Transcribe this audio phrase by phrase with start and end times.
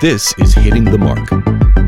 [0.00, 1.28] This is Hitting the Mark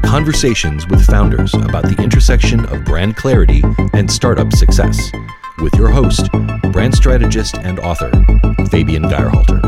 [0.03, 3.63] conversations with founders about the intersection of brand clarity
[3.95, 5.11] and startup success.
[5.63, 6.31] With your host,
[6.73, 8.11] brand strategist and author,
[8.71, 9.59] Fabian Geyrhalter.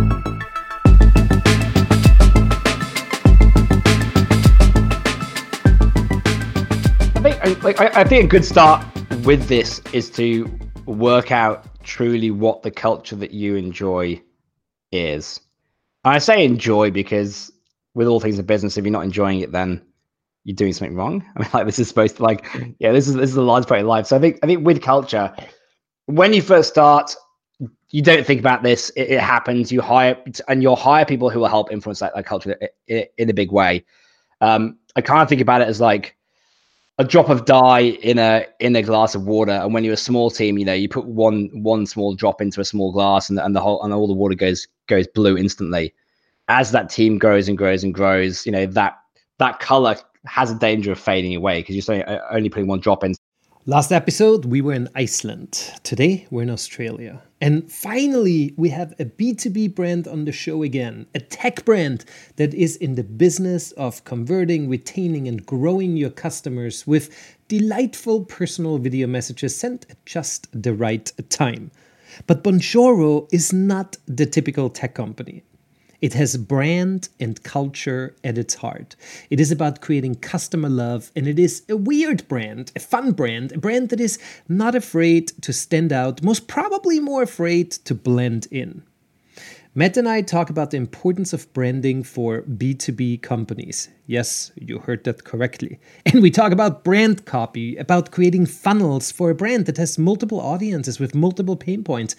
[7.97, 8.85] I think, a good start
[9.25, 10.45] with this is to
[10.85, 14.21] work out truly what the culture that you enjoy
[14.93, 15.41] is.
[16.05, 17.51] I say enjoy because
[17.95, 19.81] with all things in business, if you're not enjoying it, then
[20.45, 21.25] you're doing something wrong.
[21.37, 22.47] I mean, like this is supposed to like,
[22.79, 24.07] yeah, this is this is the large part of life.
[24.07, 25.35] So I think I think with culture,
[26.07, 27.15] when you first start,
[27.91, 28.91] you don't think about this.
[28.91, 29.73] It, it happens.
[29.73, 30.17] You hire
[30.49, 32.57] and you'll hire people who will help influence that, that culture
[32.89, 33.85] in, in, a big way.
[34.41, 36.17] Um, I kind of think about it as like
[36.99, 39.53] a drop of dye in a in a glass of water.
[39.53, 42.61] And when you're a small team, you know, you put one one small drop into
[42.61, 45.95] a small glass, and, and the whole and all the water goes goes blue instantly.
[46.49, 48.99] As that team grows and grows and grows, you know that
[49.39, 53.03] that color has a danger of fading away because you're uh, only putting one drop
[53.03, 53.15] in.
[53.67, 55.53] Last episode, we were in Iceland.
[55.85, 57.23] Today, we're in Australia.
[57.41, 62.05] And finally, we have a B2B brand on the show again, a tech brand
[62.37, 67.09] that is in the business of converting, retaining, and growing your customers with
[67.49, 71.71] delightful personal video messages sent at just the right time.
[72.27, 75.43] But Bonjoro is not the typical tech company.
[76.05, 78.95] It has brand and culture at its heart.
[79.31, 83.53] It is about creating customer love, and it is a weird brand, a fun brand,
[83.53, 88.49] a brand that is not afraid to stand out, most probably more afraid to blend
[88.51, 88.83] in.
[89.75, 93.89] Matt and I talk about the importance of branding for B2B companies.
[94.07, 95.81] Yes, you heard that correctly.
[96.05, 100.43] And we talk about brand copy, about creating funnels for a brand that has multiple
[100.43, 102.15] audiences with multiple pain points.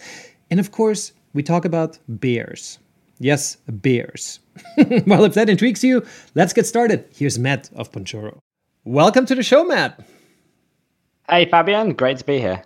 [0.50, 2.80] And of course, we talk about bears.
[3.18, 4.40] Yes, beers.
[5.06, 6.04] well, if that intrigues you,
[6.34, 7.06] let's get started.
[7.14, 8.38] Here's Matt of Bonjoro.
[8.84, 10.00] Welcome to the show, Matt.
[11.28, 11.94] Hey, Fabian.
[11.94, 12.62] Great to be here.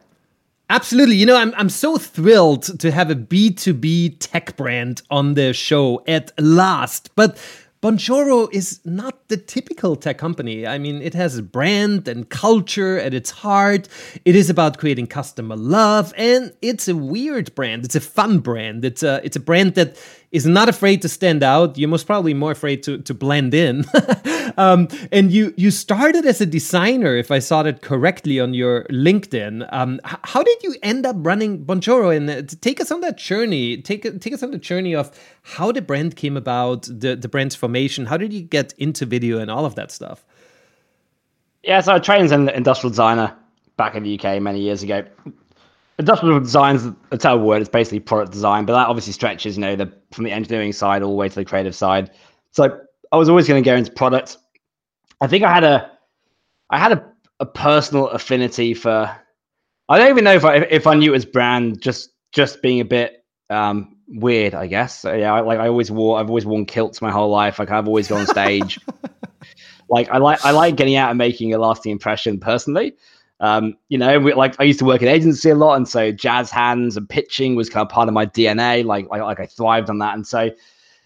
[0.69, 1.17] Absolutely.
[1.17, 6.03] You know, I'm, I'm so thrilled to have a B2B tech brand on the show
[6.07, 7.11] at last.
[7.17, 7.39] But
[7.83, 10.67] Bonjoro is not the typical tech company.
[10.67, 13.89] I mean, it has a brand and culture at its heart.
[14.27, 17.87] It is about creating customer love, and it's a weird brand.
[17.87, 18.85] It's a fun brand.
[18.85, 19.97] It's a it's a brand that
[20.33, 21.77] is not afraid to stand out.
[21.77, 23.85] You're most probably more afraid to, to blend in.
[24.57, 28.85] um, and you you started as a designer, if I saw that correctly on your
[28.85, 29.69] LinkedIn.
[29.73, 32.17] Um, how did you end up running Bonjoro?
[32.17, 33.83] And uh, take us on that journey.
[33.83, 35.11] Take take us on the journey of
[35.43, 38.07] how the brand came about, the the brand's formation.
[38.07, 40.25] How did you get into video and all of that stuff?
[41.65, 43.37] Yeah, so I trained as an industrial designer
[43.77, 45.05] back in the UK many years ago
[46.01, 47.61] industrial design is a terrible word.
[47.61, 51.03] It's basically product design, but that obviously stretches, you know, the from the engineering side
[51.03, 52.11] all the way to the creative side.
[52.51, 52.81] So
[53.13, 54.39] I was always going to go into product.
[55.21, 55.91] I think I had a,
[56.71, 59.15] I had a, a personal affinity for.
[59.89, 62.81] I don't even know if I if I knew it was brand, just just being
[62.81, 64.99] a bit um, weird, I guess.
[65.01, 67.59] So, yeah, I, like I always wore, I've always worn kilts my whole life.
[67.59, 68.79] Like I've always gone on stage.
[69.91, 72.95] like I like I like getting out and making a lasting impression personally.
[73.41, 76.13] Um, you know, we, like I used to work in agency a lot, and so
[76.13, 78.85] jazz hands and pitching was kind of part of my DNA.
[78.85, 80.51] Like, like, like I thrived on that, and so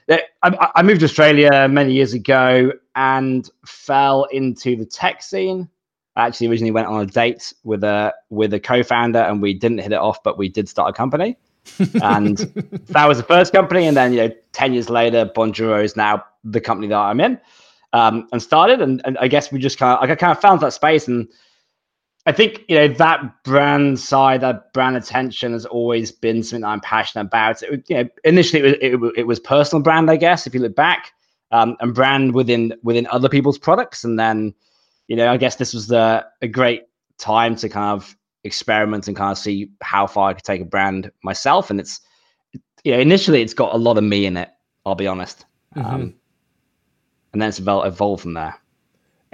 [0.09, 5.69] I, I moved to Australia many years ago and fell into the tech scene.
[6.17, 9.79] I actually originally went on a date with a with a co-founder, and we didn't
[9.79, 11.37] hit it off, but we did start a company.
[12.03, 12.39] and
[12.89, 16.25] that was the first company, and then you know, ten years later, Bonjoro is now
[16.45, 17.41] the company that I'm in,
[17.95, 18.83] um, and started.
[18.83, 21.09] And, and I guess we just kind of, like, I kind of found that space
[21.09, 21.27] and
[22.27, 26.69] I think you know that brand side, that brand attention has always been something that
[26.69, 27.63] I'm passionate about.
[27.63, 30.61] It, you know, initially it was, it, it was personal brand, I guess, if you
[30.61, 31.13] look back,
[31.51, 34.55] um, and brand within within other people's products, and then
[35.07, 36.85] you know, I guess this was the a great
[37.19, 40.67] time to kind of experiment and kind of see how far I could take a
[40.67, 41.71] brand myself.
[41.71, 42.01] And it's
[42.85, 44.49] you know, initially it's got a lot of me in it.
[44.87, 45.45] I'll be honest,
[45.77, 45.87] mm-hmm.
[45.87, 46.15] um,
[47.35, 48.55] and then it's evolved from there.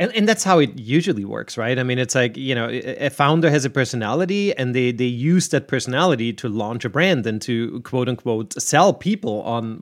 [0.01, 1.79] And, and that's how it usually works, right?
[1.79, 5.51] I mean, it's like, you know, a founder has a personality and they, they use
[5.51, 9.75] that personality to launch a brand and to quote unquote sell people on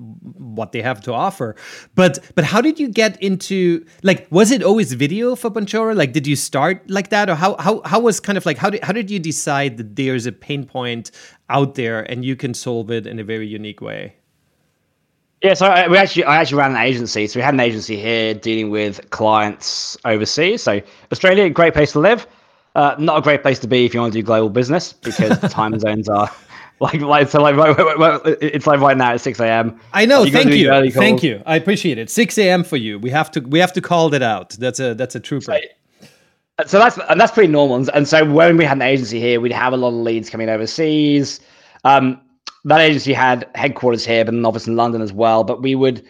[0.58, 1.54] what they have to offer.
[1.94, 5.96] But but how did you get into like was it always video for Bonjoro?
[5.96, 7.30] Like did you start like that?
[7.30, 9.94] Or how how how was kind of like how did how did you decide that
[9.94, 11.12] there's a pain point
[11.48, 14.17] out there and you can solve it in a very unique way?
[15.42, 17.26] Yeah, so I, we actually I actually ran an agency.
[17.26, 20.62] So we had an agency here dealing with clients overseas.
[20.62, 20.80] So
[21.12, 22.26] Australia, great place to live.
[22.74, 25.38] Uh, not a great place to be if you want to do global business because
[25.40, 26.30] the time zones are
[26.80, 27.56] Like, like so, like
[28.40, 29.80] it's like right now at six a.m.
[29.92, 30.22] I know.
[30.22, 30.90] You thank you.
[30.92, 31.42] Thank you.
[31.44, 32.08] I appreciate it.
[32.08, 32.62] Six a.m.
[32.62, 33.00] for you.
[33.00, 33.40] We have to.
[33.40, 34.50] We have to call that out.
[34.50, 34.94] That's a.
[34.94, 35.58] That's a trooper.
[36.00, 37.90] So, so that's and that's pretty normal.
[37.90, 40.48] And so when we had an agency here, we'd have a lot of leads coming
[40.48, 41.40] overseas.
[41.82, 42.20] Um,
[42.64, 45.44] that agency had headquarters here, but an office in London as well.
[45.44, 46.04] But we would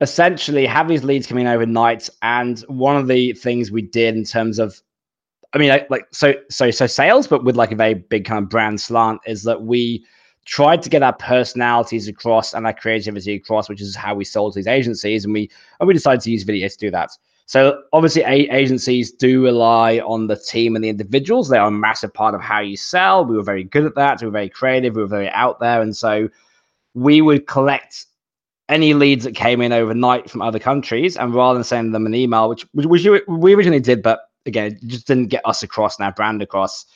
[0.00, 2.08] essentially have these leads coming overnight.
[2.22, 4.82] And one of the things we did in terms of
[5.54, 8.42] I mean, like, like so, so, so sales, but with like a very big kind
[8.42, 10.04] of brand slant, is that we
[10.46, 14.54] tried to get our personalities across and our creativity across, which is how we sold
[14.54, 17.10] these agencies, and we and we decided to use video to do that.
[17.46, 21.48] So obviously, agencies do rely on the team and the individuals.
[21.48, 23.24] They are a massive part of how you sell.
[23.24, 24.20] We were very good at that.
[24.20, 24.96] We were very creative.
[24.96, 26.28] We were very out there, and so
[26.94, 28.06] we would collect
[28.68, 32.14] any leads that came in overnight from other countries, and rather than sending them an
[32.14, 36.06] email, which which, we originally did, but again, it just didn't get us across and
[36.06, 36.86] our brand across.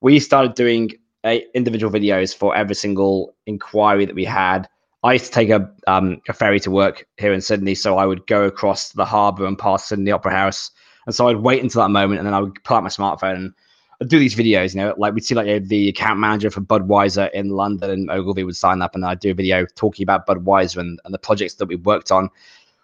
[0.00, 0.92] We started doing
[1.24, 4.68] a, individual videos for every single inquiry that we had.
[5.04, 8.06] I used to take a um, a ferry to work here in Sydney, so I
[8.06, 10.70] would go across the harbour and past Sydney Opera House,
[11.06, 13.34] and so I'd wait until that moment, and then I would pull out my smartphone
[13.34, 13.54] and
[14.00, 14.74] I'd do these videos.
[14.74, 17.90] You know, like we'd see like you know, the account manager for Budweiser in London
[17.90, 21.12] and Ogilvy would sign up, and I'd do a video talking about Budweiser and, and
[21.12, 22.30] the projects that we worked on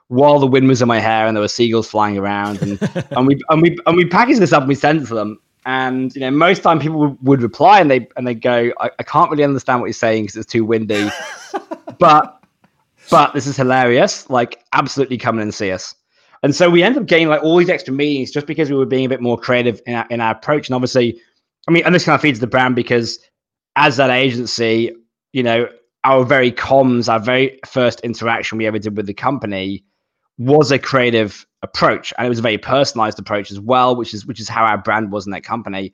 [0.08, 2.60] while the wind was in my hair and there were seagulls flying around.
[2.62, 2.78] And
[3.12, 5.38] and we and we and we packaged this up and we sent it to them
[5.68, 8.90] and you know most time people would, would reply and they and they go I,
[8.98, 11.08] I can't really understand what you're saying because it's too windy.
[11.98, 12.40] But
[13.10, 14.30] but this is hilarious.
[14.30, 15.96] Like absolutely come in and see us.
[16.44, 18.86] And so we ended up getting like all these extra meetings just because we were
[18.86, 20.68] being a bit more creative in our, in our approach.
[20.68, 21.20] And obviously
[21.66, 23.18] i mean and this kind of feeds the brand because
[23.76, 24.92] as that agency
[25.32, 25.68] you know
[26.04, 29.84] our very comms our very first interaction we ever did with the company
[30.38, 34.26] was a creative approach and it was a very personalized approach as well which is
[34.26, 35.92] which is how our brand was in that company.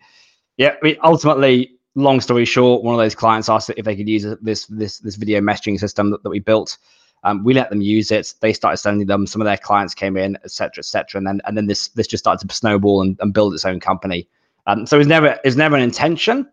[0.56, 4.26] Yeah mean, ultimately long story short one of those clients asked if they could use
[4.42, 6.78] this this this video messaging system that, that we built.
[7.22, 8.34] Um, we let them use it.
[8.40, 11.56] They started sending them some of their clients came in etc etc and then and
[11.56, 14.28] then this this just started to snowball and, and build its own company.
[14.66, 16.50] Um, so it's never it's never an intention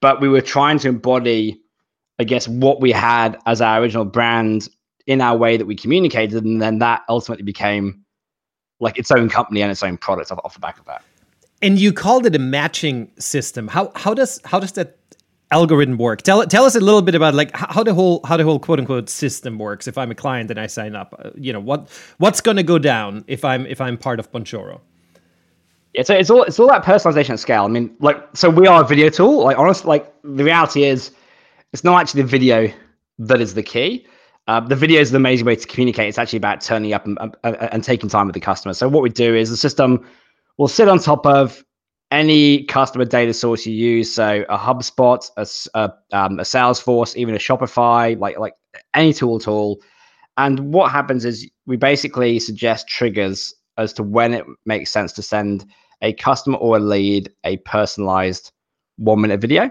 [0.00, 1.58] but we were trying to embody
[2.18, 4.68] i guess what we had as our original brand
[5.06, 8.04] in our way that we communicated, and then that ultimately became
[8.80, 11.02] like its own company and its own product off, off the back of that.
[11.62, 13.68] And you called it a matching system.
[13.68, 14.98] How how does how does that
[15.50, 16.22] algorithm work?
[16.22, 18.78] Tell tell us a little bit about like how the whole how the whole quote
[18.78, 19.88] unquote system works.
[19.88, 21.88] If I'm a client and I sign up, uh, you know what
[22.18, 24.80] what's going to go down if I'm if I'm part of Bonjoro.
[25.94, 27.64] Yeah, so it's all it's all that personalization at scale.
[27.64, 29.44] I mean, like so we are a video tool.
[29.44, 31.10] Like honestly, like the reality is,
[31.72, 32.70] it's not actually the video
[33.18, 34.06] that is the key.
[34.46, 36.08] Uh, the video is an amazing way to communicate.
[36.08, 38.74] It's actually about turning up and, and, and, taking time with the customer.
[38.74, 40.06] So what we do is the system
[40.56, 41.64] will sit on top of
[42.12, 44.14] any customer data source you use.
[44.14, 45.46] So a HubSpot, a,
[45.78, 48.54] a, um, a Salesforce, even a Shopify, like like
[48.94, 49.80] any tool at all.
[50.36, 55.22] And what happens is we basically suggest triggers as to when it makes sense to
[55.22, 55.66] send
[56.02, 58.52] a customer or a lead a personalized
[58.96, 59.70] one minute video.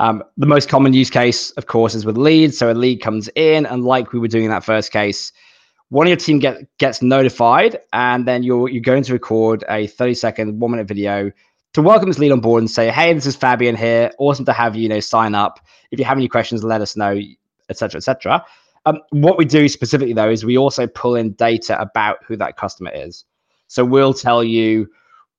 [0.00, 2.56] Um, the most common use case, of course, is with leads.
[2.56, 5.30] So a lead comes in, and like we were doing in that first case,
[5.90, 9.88] one of your team get, gets notified, and then you're you're going to record a
[9.88, 11.30] 30 second, one minute video
[11.74, 14.10] to welcome this lead on board and say, "Hey, this is Fabian here.
[14.18, 14.84] Awesome to have you.
[14.84, 15.60] You know, sign up.
[15.90, 17.20] If you have any questions, let us know,
[17.68, 18.42] etc., etc."
[18.86, 22.56] Um, what we do specifically though is we also pull in data about who that
[22.56, 23.26] customer is.
[23.66, 24.88] So we'll tell you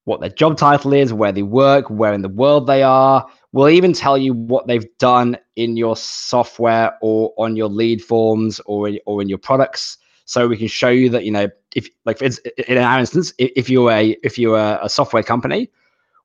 [0.04, 3.70] what their job title is, where they work, where in the world they are, We'll
[3.70, 8.88] even tell you what they've done in your software or on your lead forms or
[8.88, 9.98] in, or in your products.
[10.26, 13.92] So we can show you that you know if like in our instance, if you're
[13.92, 15.70] a if you're a software company,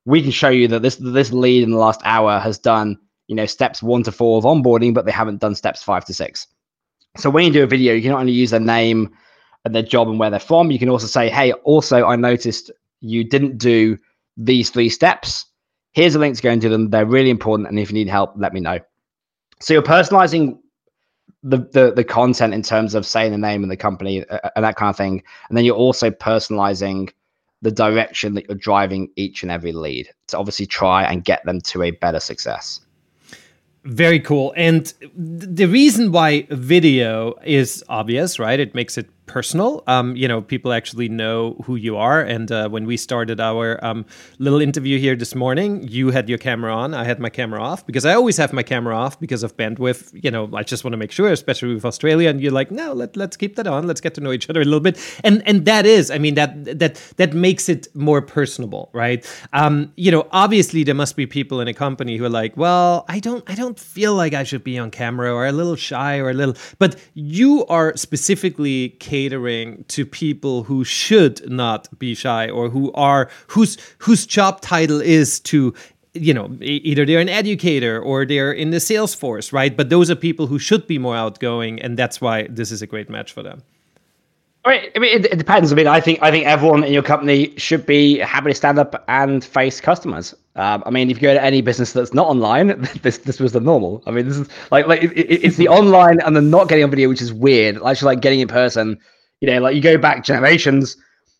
[0.05, 3.35] we can show you that this this lead in the last hour has done you
[3.35, 6.47] know steps one to four of onboarding, but they haven't done steps five to six.
[7.17, 9.13] So when you do a video, you can not only use their name
[9.65, 12.71] and their job and where they're from, you can also say, hey, also I noticed
[13.01, 13.97] you didn't do
[14.37, 15.45] these three steps
[15.97, 16.91] Here's a link to go into them.
[16.91, 17.69] They're really important.
[17.69, 18.77] And if you need help, let me know.
[19.59, 20.59] So you're personalizing
[21.41, 24.49] the, the, the content in terms of saying the name of the company uh, uh,
[24.55, 25.23] and that kind of thing.
[25.49, 27.09] And then you're also personalizing
[27.63, 31.61] the direction that you're driving each and every lead to obviously try and get them
[31.61, 32.79] to a better success.
[33.83, 34.53] Very cool.
[34.55, 38.59] And the reason why video is obvious, right?
[38.59, 39.83] It makes it personal.
[39.87, 42.21] Um, you know, people actually know who you are.
[42.21, 44.05] And uh, when we started our um,
[44.39, 47.85] little interview here this morning, you had your camera on, I had my camera off
[47.85, 50.23] because I always have my camera off because of bandwidth.
[50.23, 52.29] You know, I just want to make sure, especially with Australia.
[52.29, 53.85] And you're like, no, let let's keep that on.
[53.85, 54.97] Let's get to know each other a little bit.
[55.23, 59.25] And and that is, I mean, that that that makes it more personable, right?
[59.53, 63.05] Um, you know, obviously there must be people in a company who are like, well,
[63.07, 66.17] I don't I don't feel like I should be on camera or a little shy
[66.17, 72.43] or a little, but you are specifically catering to people who should not be shy
[72.57, 75.73] or who are whose whose job title is to
[76.13, 79.73] you know either they're an educator or they're in the sales force right?
[79.79, 82.87] But those are people who should be more outgoing and that's why this is a
[82.93, 83.63] great match for them
[84.67, 85.71] I mean, it, it, depends.
[85.71, 88.79] I mean, I think I think everyone in your company should be happy to stand
[88.79, 90.33] up and face customers.
[90.55, 92.67] Um, I mean, if you go to any business that's not online,
[93.01, 94.03] this this was the normal.
[94.05, 96.89] I mean, this is like like it, it's the online and the not getting on
[96.89, 97.75] video, which is weird.
[97.75, 98.99] Actually, like getting in person.
[99.41, 100.97] You know, like you go back generations.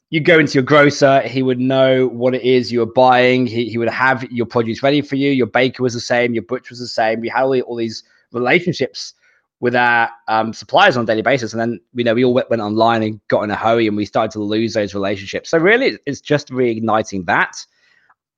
[0.10, 3.46] You go into your grocer, he would know what it is you were buying.
[3.46, 5.31] He, he would have your produce ready for you.
[5.31, 6.34] Your baker was the same.
[6.34, 7.25] Your butcher was the same.
[7.25, 9.13] You had all, all these relationships
[9.59, 11.53] with our um, suppliers on a daily basis.
[11.53, 13.97] And then, you know, we all went, went online and got in a hurry and
[13.97, 15.49] we started to lose those relationships.
[15.49, 17.65] So really, it's just reigniting that.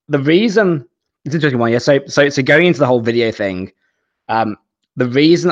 [0.07, 0.87] The reason
[1.25, 1.79] it's interesting one, yeah.
[1.79, 3.71] So, so, so going into the whole video thing,
[4.29, 4.57] um,
[4.95, 5.51] the reason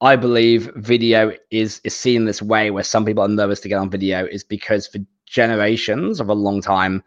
[0.00, 3.76] I believe video is is seen this way, where some people are nervous to get
[3.76, 7.02] on video, is because for generations of a long time,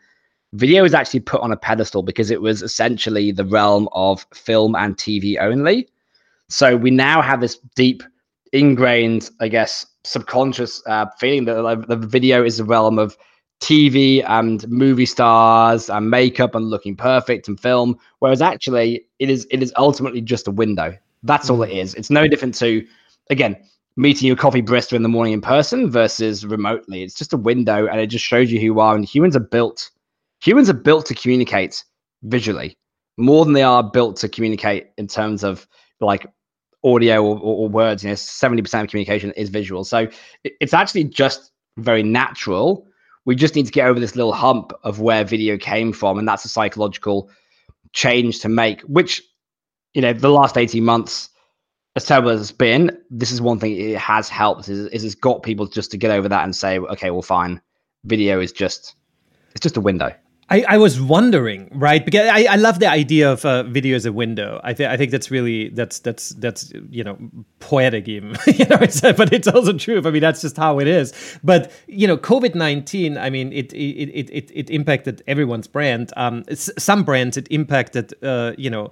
[0.54, 4.76] video was actually put on a pedestal because it was essentially the realm of film
[4.76, 5.90] and TV only.
[6.50, 8.04] So we now have this deep,
[8.54, 13.18] ingrained, I guess, subconscious uh, feeling that like, the video is the realm of
[13.62, 19.48] TV and movie stars and makeup and looking perfect and film, whereas actually it is
[19.50, 20.96] it is ultimately just a window.
[21.24, 21.96] That's all it mm.
[21.96, 22.86] It's no different to,
[23.32, 23.56] again,
[23.98, 27.02] meeting your coffee barista in the morning in person versus remotely.
[27.02, 28.96] It's just a window and it just shows you who you are.
[28.96, 29.90] And humans are built,
[30.44, 31.84] humans are built to communicate
[32.24, 32.78] visually
[33.18, 35.68] more than they are built to communicate in terms of
[36.02, 36.28] like
[36.86, 38.04] audio or, or, or words.
[38.04, 40.08] You know, seventy percent of communication is visual, so
[40.44, 42.88] it, it's actually just very natural.
[43.26, 46.28] We just need to get over this little hump of where video came from, and
[46.28, 47.30] that's a psychological
[47.92, 48.82] change to make.
[48.82, 49.22] Which,
[49.94, 51.30] you know, the last eighteen months,
[51.96, 54.70] as terrible as it's been, this is one thing it has helped.
[54.70, 57.60] Is, is it's got people just to get over that and say, okay, well, fine,
[58.04, 58.96] video is just
[59.52, 60.14] it's just a window.
[60.48, 62.06] I, I was wondering, right?
[62.06, 64.62] Because I, I love the idea of uh, video as a window.
[64.64, 67.18] I think I think that's really that's that's that's you know
[67.60, 68.78] poetic even, you know.
[68.80, 70.04] It's, but it's also true.
[70.06, 71.40] I mean, that's just how it is.
[71.44, 73.18] But you know, COVID nineteen.
[73.18, 76.14] I mean, it it, it it impacted everyone's brand.
[76.16, 78.92] Um, some brands it impacted, uh, you know,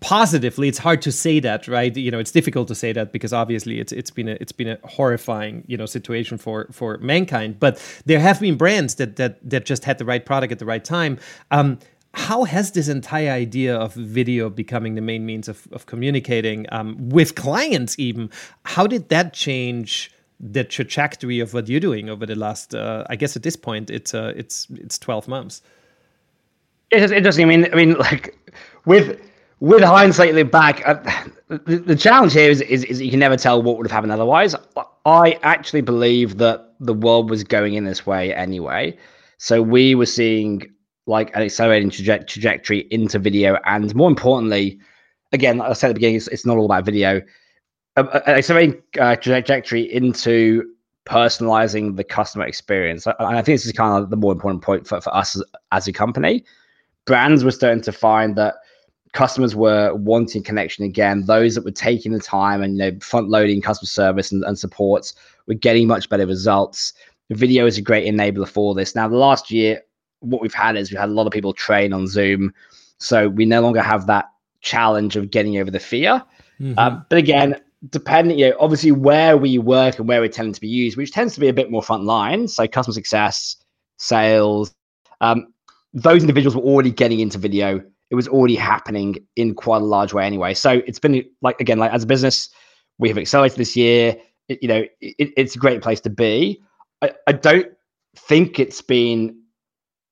[0.00, 0.66] positively.
[0.66, 1.96] It's hard to say that, right?
[1.96, 4.68] You know, it's difficult to say that because obviously it's it's been a it's been
[4.68, 7.60] a horrifying you know situation for for mankind.
[7.60, 10.66] But there have been brands that that that just had the right product at the
[10.66, 11.18] right right time.
[11.50, 11.78] Um,
[12.14, 17.08] how has this entire idea of video becoming the main means of, of communicating um,
[17.08, 18.28] with clients even
[18.64, 20.10] how did that change
[20.40, 23.90] the trajectory of what you're doing over the last uh, i guess at this point
[23.90, 25.62] it's uh, it's it's 12 months?
[26.90, 27.44] It's interesting.
[27.44, 28.36] I mean i mean like
[28.86, 29.20] with
[29.60, 30.94] with hindsight back uh,
[31.48, 34.12] the, the, challenge here is, is, is you can never tell what would have happened
[34.12, 34.56] otherwise.
[35.04, 38.96] I actually believe that the world was going in this way anyway
[39.42, 40.70] so we were seeing
[41.06, 44.78] like an accelerating traje- trajectory into video, and more importantly,
[45.32, 47.22] again, like I said at the beginning, it's, it's not all about video.
[47.96, 50.70] An accelerating uh, trajectory into
[51.06, 53.06] personalizing the customer experience.
[53.06, 55.42] And I think this is kind of the more important point for, for us as,
[55.72, 56.44] as a company.
[57.06, 58.56] Brands were starting to find that
[59.14, 61.24] customers were wanting connection again.
[61.24, 64.58] Those that were taking the time and you know front loading customer service and, and
[64.58, 65.14] supports
[65.46, 66.92] were getting much better results
[67.34, 68.94] video is a great enabler for this.
[68.94, 69.82] Now, the last year,
[70.20, 72.52] what we've had is we've had a lot of people train on Zoom.
[72.98, 74.26] So we no longer have that
[74.60, 76.22] challenge of getting over the fear.
[76.60, 76.78] Mm-hmm.
[76.78, 80.60] Um, but again, depending, you know, obviously where we work and where we tend to
[80.60, 82.48] be used, which tends to be a bit more frontline.
[82.48, 83.56] So customer success,
[83.98, 84.74] sales,
[85.20, 85.52] um,
[85.94, 87.82] those individuals were already getting into video.
[88.10, 90.52] It was already happening in quite a large way anyway.
[90.54, 92.50] So it's been like, again, like as a business,
[92.98, 94.16] we have accelerated this year.
[94.48, 96.60] It, you know, it, it's a great place to be.
[97.02, 97.68] I, I don't
[98.16, 99.40] think it's been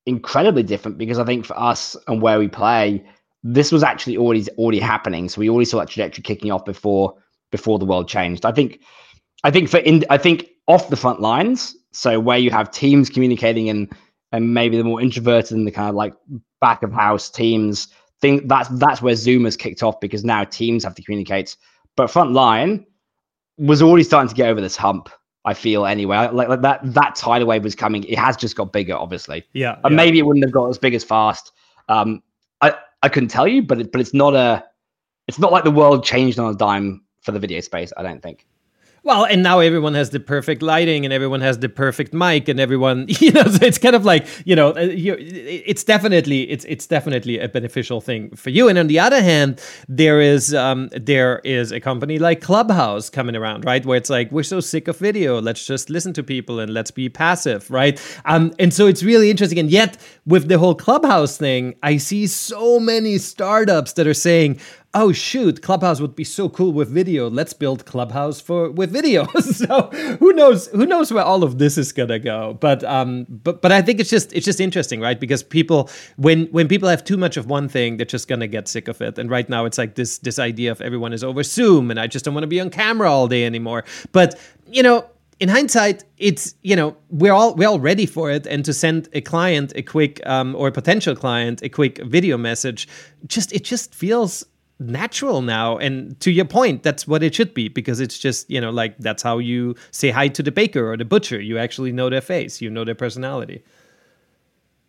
[0.06, 3.04] incredibly different because I think for us and where we play,
[3.42, 5.28] this was actually already already happening.
[5.28, 7.14] So we already saw that trajectory kicking off before
[7.50, 8.44] before the world changed.
[8.44, 8.80] I think
[9.44, 13.10] I think for in I think off the front lines, so where you have teams
[13.10, 13.92] communicating and
[14.32, 16.14] and maybe the more introverted and the kind of like
[16.60, 17.88] back of house teams,
[18.20, 21.56] think that's that's where Zoom has kicked off because now teams have to communicate.
[21.96, 22.86] But front line
[23.56, 25.08] was already starting to get over this hump
[25.48, 26.28] I feel anyway.
[26.30, 28.04] Like, like that that tidal wave was coming.
[28.04, 29.46] It has just got bigger, obviously.
[29.54, 29.76] Yeah.
[29.82, 29.96] And yeah.
[29.96, 31.52] maybe it wouldn't have got as big as fast.
[31.88, 32.22] Um,
[32.60, 34.62] I I couldn't tell you, but it, but it's not a
[35.26, 37.94] it's not like the world changed on a dime for the video space.
[37.96, 38.46] I don't think.
[39.08, 42.60] Well, and now everyone has the perfect lighting, and everyone has the perfect mic, and
[42.60, 46.86] everyone, you know, so it's kind of like, you know, uh, it's definitely, it's it's
[46.86, 48.68] definitely a beneficial thing for you.
[48.68, 53.34] And on the other hand, there is um, there is a company like Clubhouse coming
[53.34, 56.60] around, right, where it's like we're so sick of video, let's just listen to people
[56.60, 57.98] and let's be passive, right?
[58.26, 59.58] Um, and so it's really interesting.
[59.58, 59.96] And yet,
[60.26, 64.60] with the whole Clubhouse thing, I see so many startups that are saying,
[64.94, 67.28] oh shoot clubhouse would be so cool with video.
[67.28, 69.26] Let's build clubhouse for with video.
[69.40, 69.90] So
[70.20, 72.56] who knows who knows where all of this is gonna go.
[72.60, 75.18] But um but but i think it's just it's just interesting right?
[75.18, 78.68] Because people when when people have too much of one thing they're just gonna get
[78.68, 79.18] sick of it.
[79.18, 82.06] And right now it's like this this idea of everyone is over zoom and i
[82.06, 83.84] just don't want to be on camera all day anymore.
[84.12, 84.38] But
[84.70, 85.06] you know
[85.40, 89.08] in hindsight, it's you know we're all we're all ready for it, and to send
[89.12, 92.88] a client a quick um, or a potential client a quick video message,
[93.26, 94.44] just it just feels
[94.78, 95.78] natural now.
[95.78, 98.96] And to your point that's what it should be because it's just you know like
[98.98, 101.40] that's how you say hi to the baker or the butcher.
[101.40, 102.60] You actually know their face.
[102.60, 103.62] You know their personality.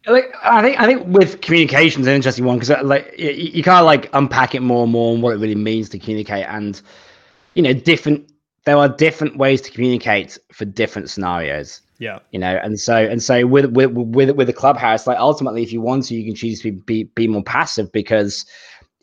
[0.07, 3.31] Like i think i think with communication is an interesting one because uh, like you,
[3.31, 5.99] you kind of like unpack it more and more and what it really means to
[5.99, 6.45] communicate.
[6.47, 6.81] And
[7.55, 8.31] you know different
[8.65, 11.81] there are different ways to communicate for different scenarios.
[11.97, 12.19] Yeah.
[12.31, 15.73] You know and so and so with with with, with the clubhouse like ultimately if
[15.73, 18.45] you want to you can choose to be, be more passive because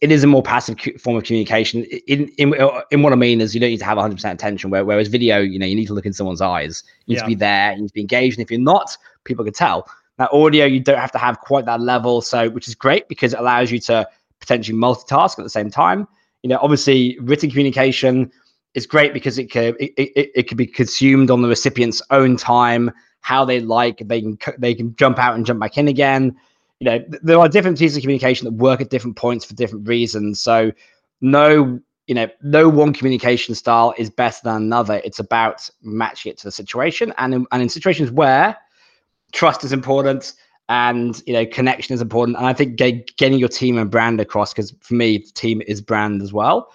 [0.03, 1.85] it is a more passive form of communication.
[2.07, 4.39] In, in uh, in what I mean is you don't need to have 100 percent
[4.39, 4.71] attention.
[4.71, 6.83] Whereas video, you know, you need to look in someone's eyes.
[7.07, 7.23] You need yeah.
[7.23, 7.73] to be there.
[7.73, 8.39] You need to be engaged.
[8.39, 9.89] And if you're not, people can tell.
[10.19, 12.21] Now, audio, you don't have to have quite that level.
[12.21, 14.07] So, which is great because it allows you to
[14.41, 16.07] potentially multitask at the same time.
[16.43, 18.31] You know, obviously, written communication
[18.75, 22.37] is great because it could it, it, it could be consumed on the recipient's own
[22.37, 24.03] time, how they like.
[24.07, 26.37] They can they can jump out and jump back in again
[26.81, 29.89] you know, there are different pieces of communication that work at different points for different
[29.89, 30.41] reasons.
[30.41, 30.73] So
[31.21, 35.01] no, you know, no one communication style is better than another.
[35.05, 37.13] It's about matching it to the situation.
[37.19, 38.57] And in, and in situations where
[39.33, 40.35] trust is important
[40.69, 44.21] and you know connection is important and i think get, getting your team and brand
[44.21, 46.73] across because for me team is brand as well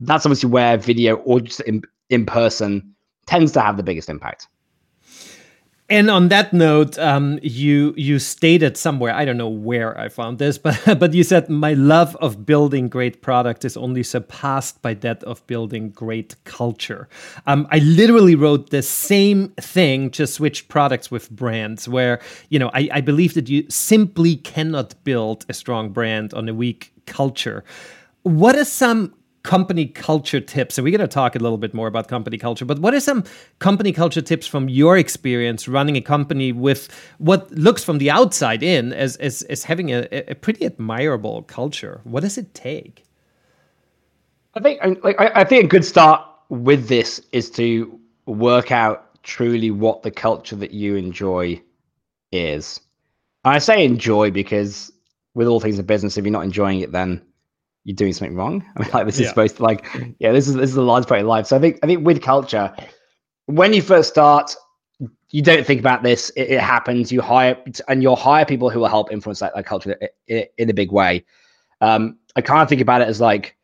[0.00, 2.94] that's obviously where video or just in, in person
[3.26, 4.48] tends to have the biggest impact
[5.90, 10.38] and on that note, um, you you stated somewhere I don't know where I found
[10.38, 14.94] this, but but you said my love of building great product is only surpassed by
[14.94, 17.06] that of building great culture.
[17.46, 21.86] Um, I literally wrote the same thing, just switched products with brands.
[21.86, 22.18] Where
[22.48, 26.54] you know I, I believe that you simply cannot build a strong brand on a
[26.54, 27.62] weak culture.
[28.22, 29.12] What are some
[29.44, 30.76] company culture tips.
[30.76, 33.00] And we're going to talk a little bit more about company culture, but what are
[33.00, 33.24] some
[33.60, 38.62] company culture tips from your experience running a company with what looks from the outside
[38.62, 42.00] in as, as, as having a, a pretty admirable culture?
[42.04, 43.04] What does it take?
[44.54, 49.22] I think like I, I think a good start with this is to work out
[49.22, 51.60] truly what the culture that you enjoy
[52.32, 52.80] is.
[53.44, 54.90] I say enjoy because
[55.34, 57.20] with all things in business, if you're not enjoying it, then
[57.84, 58.64] you're doing something wrong.
[58.76, 59.28] I mean, like this is yeah.
[59.28, 59.86] supposed to like,
[60.18, 61.46] yeah, this is this is a large part of life.
[61.46, 62.74] So I think I think with culture,
[63.46, 64.54] when you first start,
[65.30, 66.30] you don't think about this.
[66.30, 67.12] It, it happens.
[67.12, 67.56] You hire
[67.88, 70.92] and you'll hire people who will help influence that, that culture in, in, a big
[70.92, 71.24] way.
[71.80, 73.56] Um, I kind of think about it as like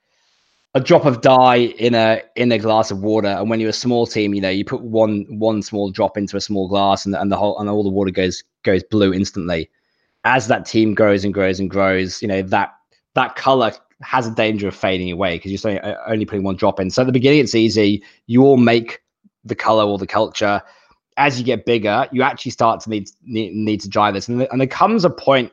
[0.75, 3.29] a drop of dye in a in a glass of water.
[3.29, 6.37] And when you're a small team, you know, you put one one small drop into
[6.37, 9.71] a small glass, and, and the whole and all the water goes goes blue instantly.
[10.25, 12.75] As that team grows and grows and grows, you know that
[13.15, 16.91] that color has a danger of fading away because you're only putting one drop in.
[16.91, 18.03] So at the beginning, it's easy.
[18.27, 19.03] You all make
[19.45, 20.63] the color or the culture.
[21.17, 24.43] As you get bigger, you actually start to need need, need to drive this, and,
[24.51, 25.53] and there comes a point,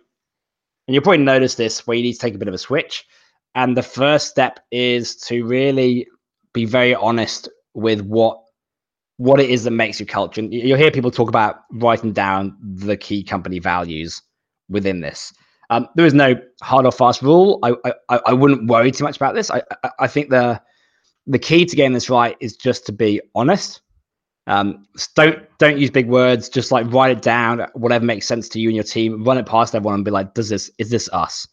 [0.88, 3.06] and you'll probably notice this where you need to take a bit of a switch.
[3.56, 6.08] And the first step is to really
[6.54, 8.42] be very honest with what
[9.18, 10.42] what it is that makes your culture.
[10.42, 14.22] And you'll hear people talk about writing down the key company values
[14.70, 15.34] within this.
[15.70, 17.60] Um, there is no hard or fast rule.
[17.62, 17.74] I,
[18.10, 19.52] I, I wouldn't worry too much about this.
[19.52, 20.62] I, I, I think the
[21.30, 23.82] the key to getting this right is just to be honest.
[24.48, 26.48] Um, don't don't use big words.
[26.48, 29.24] Just like write it down, whatever makes sense to you and your team.
[29.24, 31.48] Run it past everyone and be like, "Does this is this us?"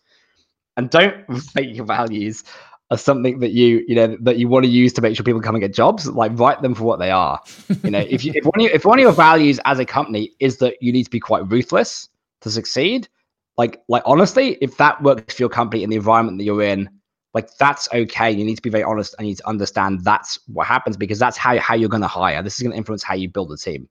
[0.77, 1.17] And don't
[1.57, 2.45] make your values
[2.93, 5.41] as something that you you know that you want to use to make sure people
[5.41, 6.07] come and get jobs.
[6.07, 7.41] Like write them for what they are.
[7.83, 9.85] you know, if you if one of your, if one of your values as a
[9.85, 12.09] company is that you need to be quite ruthless
[12.43, 13.09] to succeed,
[13.57, 16.89] like like honestly, if that works for your company and the environment that you're in,
[17.35, 18.31] like that's okay.
[18.31, 21.19] You need to be very honest and you need to understand that's what happens because
[21.19, 22.43] that's how, how you're going to hire.
[22.43, 23.89] This is going to influence how you build a team.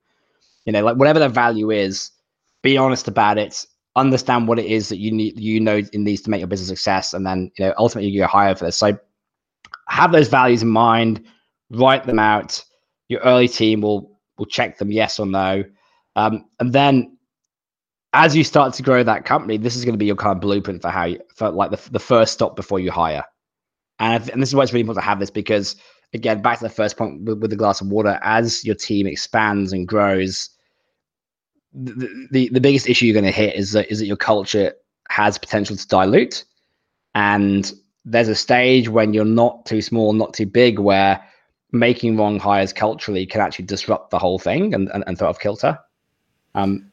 [0.65, 2.11] You know, like whatever the value is,
[2.61, 3.65] be honest about it.
[3.95, 6.69] Understand what it is that you need, you know, it needs to make your business
[6.69, 8.77] success, and then you know ultimately you get hired for this.
[8.77, 8.97] So
[9.87, 11.23] have those values in mind,
[11.69, 12.63] write them out.
[13.09, 15.63] Your early team will will check them yes or no,
[16.15, 17.17] um, and then
[18.13, 20.41] as you start to grow that company, this is going to be your kind of
[20.41, 23.23] blueprint for how you for like the the first stop before you hire.
[23.99, 25.75] And, and this is why it's really important to have this because
[26.13, 29.07] again, back to the first point with, with the glass of water, as your team
[29.07, 30.49] expands and grows,
[31.73, 34.73] the, the, the biggest issue you're going to hit is that is that your culture
[35.09, 36.45] has potential to dilute,
[37.15, 37.73] and
[38.05, 41.23] there's a stage when you're not too small, not too big, where
[41.71, 45.39] making wrong hires culturally can actually disrupt the whole thing and, and, and throw off
[45.39, 45.79] kilter.
[46.53, 46.91] Um,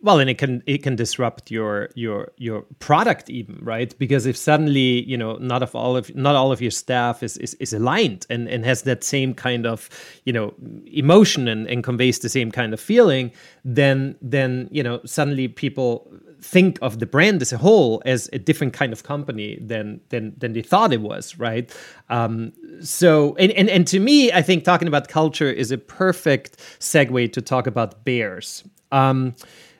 [0.00, 3.98] well and it can it can disrupt your your your product even right?
[3.98, 7.36] Because if suddenly you know not of all of not all of your staff is
[7.38, 9.88] is, is aligned and and has that same kind of
[10.24, 10.54] you know
[10.86, 13.32] emotion and, and conveys the same kind of feeling
[13.64, 16.10] then then you know suddenly people
[16.42, 20.34] think of the brand as a whole as a different kind of company than than
[20.36, 21.74] than they thought it was right?
[22.10, 26.58] Um, so and, and and to me i think talking about culture is a perfect
[26.78, 28.62] segue to talk about bears.
[28.92, 29.34] Um,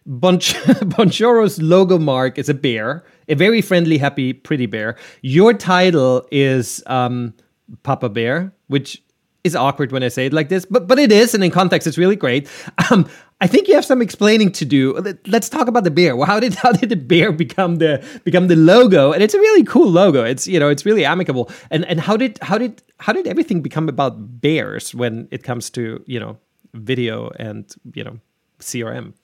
[0.06, 0.54] Bonch-
[0.90, 4.96] Bonjoro's logo mark is a bear, a very friendly, happy, pretty bear.
[5.22, 7.34] Your title is um,
[7.82, 9.02] Papa Bear, which
[9.42, 11.86] is awkward when I say it like this, but but it is, and in context,
[11.86, 12.48] it's really great.
[12.90, 13.08] Um,
[13.40, 15.14] I think you have some explaining to do.
[15.26, 16.16] Let's talk about the bear.
[16.16, 19.12] Well, how did how did the bear become the become the logo?
[19.12, 20.24] And it's a really cool logo.
[20.24, 21.50] It's you know it's really amicable.
[21.70, 25.70] And and how did how did how did everything become about bears when it comes
[25.70, 26.38] to you know
[26.74, 28.18] video and you know
[28.60, 29.14] CRM?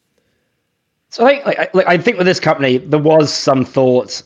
[1.13, 4.23] So I think, like, I think with this company, there was some thought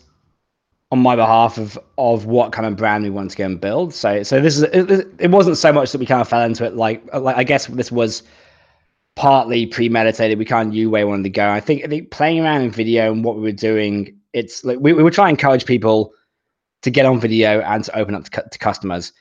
[0.93, 3.93] on my behalf of of what kind of brand we wanted to go and build.
[3.93, 6.65] So, so this is it, it wasn't so much that we kind of fell into
[6.65, 6.77] it.
[6.77, 8.23] Like, like I guess this was
[9.17, 10.39] partly premeditated.
[10.39, 11.51] We kind of knew where we wanted to go.
[11.51, 14.79] I think I think playing around in video and what we were doing, it's like
[14.79, 16.13] we, we were trying to encourage people
[16.83, 19.13] to get on video and to open up to, to customers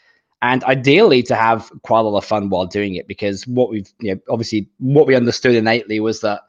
[0.44, 3.92] and ideally to have quite a lot of fun while doing it because what we've
[4.02, 6.42] you know obviously what we understood innately was that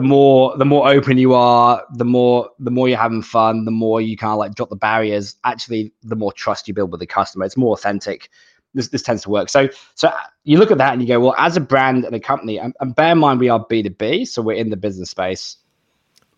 [0.00, 3.70] the more the more open you are, the more the more you're having fun, the
[3.70, 5.36] more you kind of like drop the barriers.
[5.44, 7.44] Actually, the more trust you build with the customer.
[7.44, 8.30] It's more authentic.
[8.72, 9.50] This this tends to work.
[9.50, 10.10] So so
[10.44, 12.74] you look at that and you go, well, as a brand and a company, and,
[12.80, 15.58] and bear in mind we are B two B, so we're in the business space.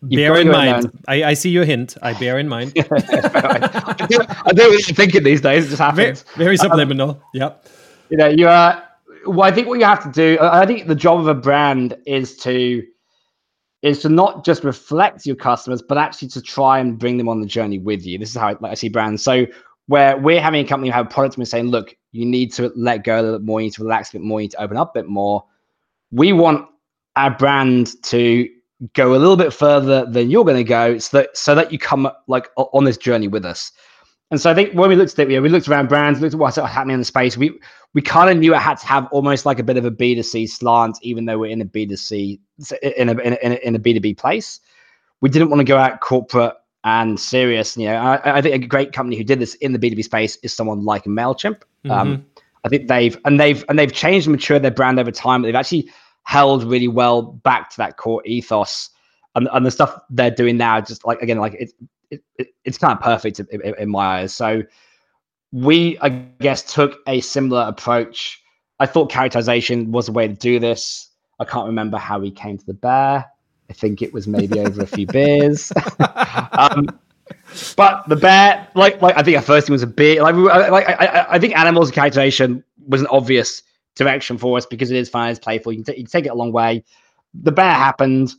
[0.01, 0.91] bear in mind.
[1.07, 1.95] I, I, see your hint.
[2.01, 2.73] I bear in mind.
[2.77, 5.67] I, do, I do what you're thinking these days.
[5.67, 6.23] It just happens.
[6.35, 7.11] Very, very subliminal.
[7.11, 7.65] Um, yep.
[8.09, 8.73] You know, you are.
[8.73, 8.81] Uh,
[9.25, 10.37] well, I think what you have to do.
[10.41, 12.83] I think the job of a brand is to
[13.83, 17.41] is to not just reflect your customers, but actually to try and bring them on
[17.41, 18.17] the journey with you.
[18.17, 19.21] This is how I, like, I see brands.
[19.21, 19.45] So
[19.87, 23.03] where we're having a company have a product and saying, look, you need to let
[23.03, 24.61] go a little bit more, you need to relax a bit more, you need to
[24.61, 25.43] open up a bit more.
[26.11, 26.67] We want
[27.17, 28.47] our brand to
[28.93, 31.77] go a little bit further than you're going to go so that so that you
[31.77, 33.71] come like on this journey with us.
[34.33, 36.39] And so I think when we looked at it, we looked around brands, looked at
[36.39, 37.37] what's happening in the space.
[37.37, 37.59] We
[37.93, 40.49] we kind of knew it had to have almost like a bit of a B2C
[40.49, 42.39] slant, even though we're in a B2C
[42.81, 44.59] in a in a, in a B2B place.
[45.21, 47.77] We didn't want to go out corporate and serious.
[47.77, 50.37] You know, I, I, think a great company who did this in the B2B space
[50.37, 51.61] is someone like Mailchimp.
[51.85, 51.91] Mm-hmm.
[51.91, 52.25] Um,
[52.63, 55.43] I think they've and they've and they've changed and matured their brand over time.
[55.43, 55.91] But they've actually
[56.23, 58.89] held really well back to that core ethos.
[59.35, 61.73] And, and the stuff they're doing now, just like again, like it's
[62.13, 64.33] it, it, it's kind of perfect in, in, in my eyes.
[64.33, 64.63] So
[65.51, 68.41] we, I guess, took a similar approach.
[68.79, 71.09] I thought characterization was a way to do this.
[71.39, 73.25] I can't remember how we came to the bear.
[73.69, 75.71] I think it was maybe over a few beers.
[76.53, 76.87] um,
[77.75, 80.21] but the bear, like, like I think our first thing was a beer.
[80.21, 83.63] Like, like I, I think animals characterization was an obvious
[83.95, 85.71] direction for us because it is fun, it's playful.
[85.71, 86.83] You can, t- you can take it a long way.
[87.33, 88.33] The bear happened,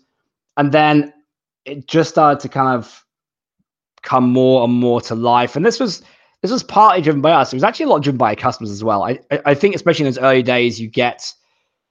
[0.57, 1.13] and then
[1.65, 3.04] it just started to kind of
[4.05, 5.57] come more and more to life.
[5.57, 6.03] And this was
[6.43, 7.53] this was partly driven by us.
[7.53, 9.03] It was actually a lot driven by customers as well.
[9.03, 11.33] I I think especially in those early days, you get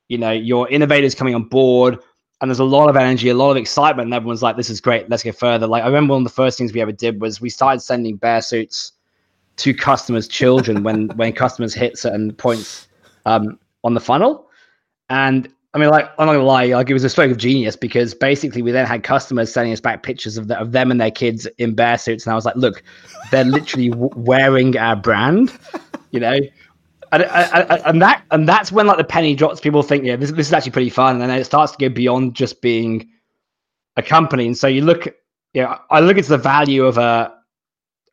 [0.07, 1.99] you know your innovators coming on board.
[2.41, 4.81] And there's a lot of energy, a lot of excitement, and everyone's like, "This is
[4.81, 5.09] great.
[5.09, 7.39] Let's go further." Like I remember one of the first things we ever did was
[7.39, 8.91] we started sending bear suits
[9.57, 12.87] to customers' children when when customers hit certain points
[13.25, 14.49] um, on the funnel,
[15.09, 17.75] and I mean, like, I'm not gonna lie, like it was a stroke of genius
[17.75, 21.01] because basically we then had customers sending us back pictures of, the, of them and
[21.01, 22.83] their kids in bear suits, and I was like, look,
[23.31, 25.51] they're literally w- wearing our brand,
[26.11, 26.39] you know,
[27.11, 29.59] and, and, and, that and that's when like the penny drops.
[29.59, 31.89] People think, yeah, this this is actually pretty fun, and then it starts to go
[31.93, 33.09] beyond just being
[33.97, 34.47] a company.
[34.47, 35.11] And so you look, yeah,
[35.53, 37.33] you know, I look at the value of a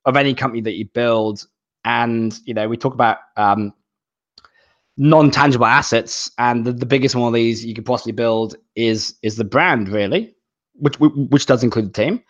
[0.04, 1.46] of any company that you build.
[1.84, 3.72] And you know, we talk about um,
[5.00, 9.36] non-tangible assets, and the, the biggest one of these you could possibly build is is
[9.36, 10.34] the brand, really,
[10.74, 12.22] which which does include the team.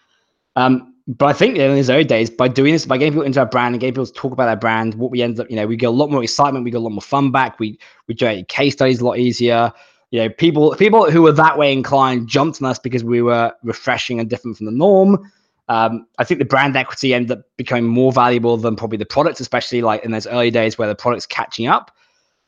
[0.54, 3.40] Um, but I think in these early days, by doing this, by getting people into
[3.40, 5.56] our brand and getting people to talk about our brand, what we end up, you
[5.56, 7.76] know, we get a lot more excitement, we get a lot more fun back, we
[8.06, 9.72] we generate case studies a lot easier.
[10.12, 13.52] You know, people people who were that way inclined jumped on us because we were
[13.64, 15.28] refreshing and different from the norm.
[15.68, 19.40] Um, I think the brand equity ended up becoming more valuable than probably the product,
[19.40, 21.90] especially like in those early days where the product's catching up.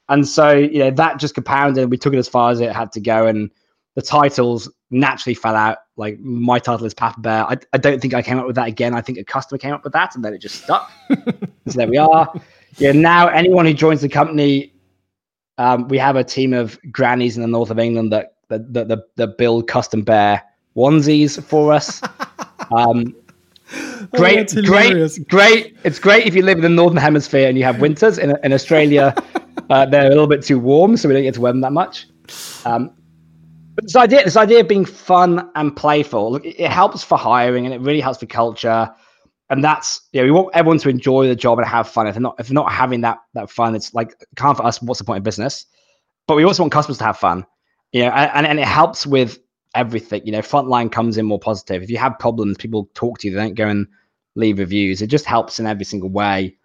[0.09, 1.91] And so, you know, that just compounded.
[1.91, 3.51] We took it as far as it had to go, and
[3.95, 5.79] the titles naturally fell out.
[5.97, 7.45] Like my title is Papa Bear.
[7.45, 8.95] I, I don't think I came up with that again.
[8.95, 10.91] I think a customer came up with that, and then it just stuck.
[11.09, 11.25] so
[11.67, 12.33] there we are.
[12.79, 12.93] Yeah.
[12.93, 14.73] Now anyone who joins the company,
[15.59, 18.89] um, we have a team of grannies in the north of England that that that,
[18.89, 20.43] that, that build custom bear
[20.77, 22.03] onesies for us.
[22.71, 23.15] Um,
[24.13, 25.77] great, oh, great, great.
[25.85, 28.17] It's great if you live in the northern hemisphere and you have winters.
[28.17, 29.15] In, in Australia,
[29.71, 31.73] uh, they're a little bit too warm, so we don't get to wear them that
[31.73, 32.07] much.
[32.65, 32.95] Um,
[33.75, 37.65] but this idea, this idea of being fun and playful, look, it helps for hiring
[37.65, 38.91] and it really helps for culture.
[39.49, 42.07] And that's know, we want everyone to enjoy the job and have fun.
[42.07, 44.81] If they're not if they're not having that that fun, it's like can't for us.
[44.83, 45.67] What's the point of business?
[46.27, 47.47] But we also want customers to have fun.
[47.93, 49.39] You know, and, and it helps with
[49.75, 50.25] everything.
[50.25, 51.83] You know, frontline comes in more positive.
[51.83, 53.35] If you have problems, people talk to you.
[53.35, 53.87] They don't go and
[54.35, 55.03] leave reviews.
[55.03, 56.57] It just helps in every single way.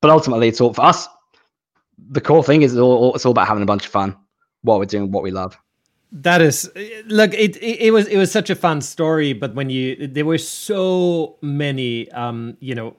[0.00, 1.08] But ultimately, it's all for us.
[1.98, 4.16] The core thing is it's all, it's all about having a bunch of fun
[4.62, 5.56] while we're doing what we love.
[6.14, 6.70] That is
[7.06, 10.26] look it, it, it was it was such a fun story but when you there
[10.26, 12.94] were so many um you know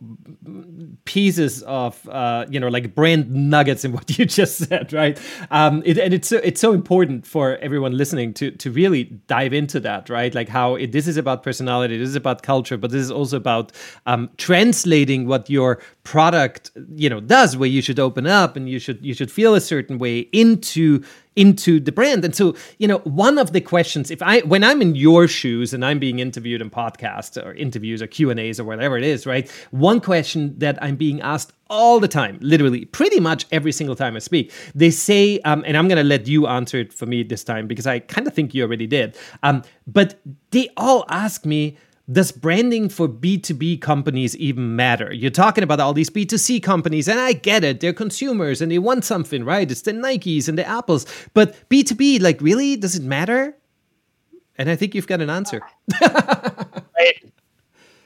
[1.05, 5.83] pieces of uh you know like brand nuggets in what you just said right um
[5.85, 9.79] it, and it's so it's so important for everyone listening to to really dive into
[9.79, 13.01] that right like how it, this is about personality this is about culture but this
[13.01, 13.71] is also about
[14.07, 18.77] um translating what your product you know does where you should open up and you
[18.77, 21.01] should you should feel a certain way into
[21.35, 22.23] into the brand.
[22.23, 25.73] And so, you know, one of the questions, if I when I'm in your shoes
[25.73, 29.03] and I'm being interviewed in podcasts or interviews or Q and A's or whatever it
[29.03, 29.49] is, right?
[29.71, 34.15] One question that I'm being asked all the time, literally, pretty much every single time
[34.15, 37.43] I speak, they say, um, and I'm gonna let you answer it for me this
[37.43, 39.17] time because I kind of think you already did.
[39.41, 40.19] Um, but
[40.51, 41.77] they all ask me
[42.11, 45.13] does branding for B2B companies even matter?
[45.13, 47.79] You're talking about all these B2C companies, and I get it.
[47.79, 49.69] They're consumers and they want something, right?
[49.69, 51.05] It's the Nikes and the Apples.
[51.33, 52.75] But B2B, like, really?
[52.75, 53.55] Does it matter?
[54.57, 55.61] And I think you've got an answer.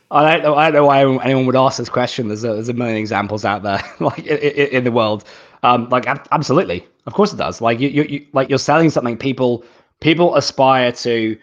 [0.10, 0.56] I don't know.
[0.56, 2.28] I don't know why anyone would ask this question.
[2.30, 5.26] There's a, there's a million examples out there, like in, in, the world.
[5.64, 7.60] Um, like absolutely, of course it does.
[7.60, 9.18] Like you, you, you, like you're selling something.
[9.18, 9.66] People,
[10.00, 11.38] people aspire to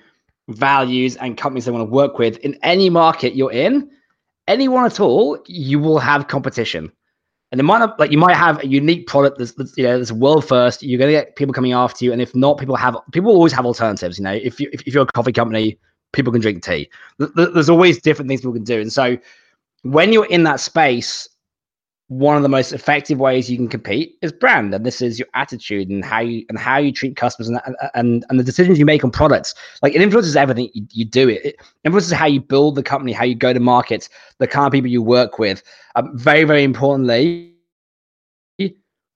[0.48, 3.90] values and companies they want to work with in any market you're in,
[4.48, 6.90] anyone at all, you will have competition.
[7.52, 9.96] And it might not like you might have a unique product that's, that's you know
[9.96, 10.83] that's world first.
[10.83, 13.64] You're gonna get people coming after you, and if not, people have people always have
[13.64, 14.18] alternatives.
[14.18, 15.78] You know, if you if, if you're a coffee company,
[16.12, 16.90] people can drink tea.
[17.18, 19.16] There's always different things people can do, and so
[19.83, 21.28] when you're in that space,
[22.08, 25.28] one of the most effective ways you can compete is brand and this is your
[25.34, 27.58] attitude and how you and how you treat customers and
[27.94, 29.54] and, and the decisions you make on products.
[29.82, 31.30] Like it influences everything you, you do.
[31.30, 34.66] It, it influences how you build the company how you go to market the kind
[34.66, 35.62] of people you work with.
[35.94, 37.54] Um, very very importantly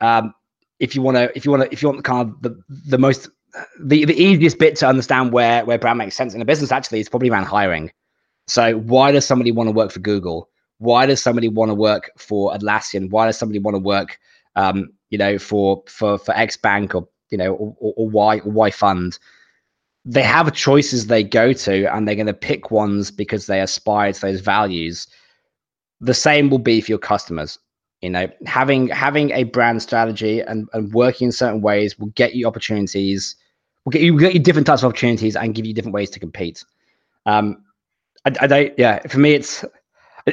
[0.01, 0.35] um,
[0.81, 2.63] if you want to if you want to if you want the kind of the,
[2.87, 3.29] the most
[3.81, 7.01] the, the easiest bit to understand where where brand makes sense in a business actually
[7.01, 7.91] is probably around hiring.
[8.47, 10.49] So why does somebody want to work for google
[10.79, 13.11] why does somebody want to work for Atlassian?
[13.11, 14.19] Why does somebody want to work,
[14.57, 18.39] um, you know, for for for X Bank or you know or, or, or Y
[18.39, 19.19] or Y Fund?
[20.05, 24.13] They have choices they go to, and they're going to pick ones because they aspire
[24.13, 25.07] to those values.
[26.01, 27.59] The same will be for your customers.
[28.01, 32.35] You know, having having a brand strategy and, and working in certain ways will get
[32.35, 33.35] you opportunities.
[33.85, 36.11] Will get you will get you different types of opportunities and give you different ways
[36.11, 36.65] to compete.
[37.27, 37.65] Um,
[38.25, 38.79] I, I don't.
[38.79, 39.65] Yeah, for me, it's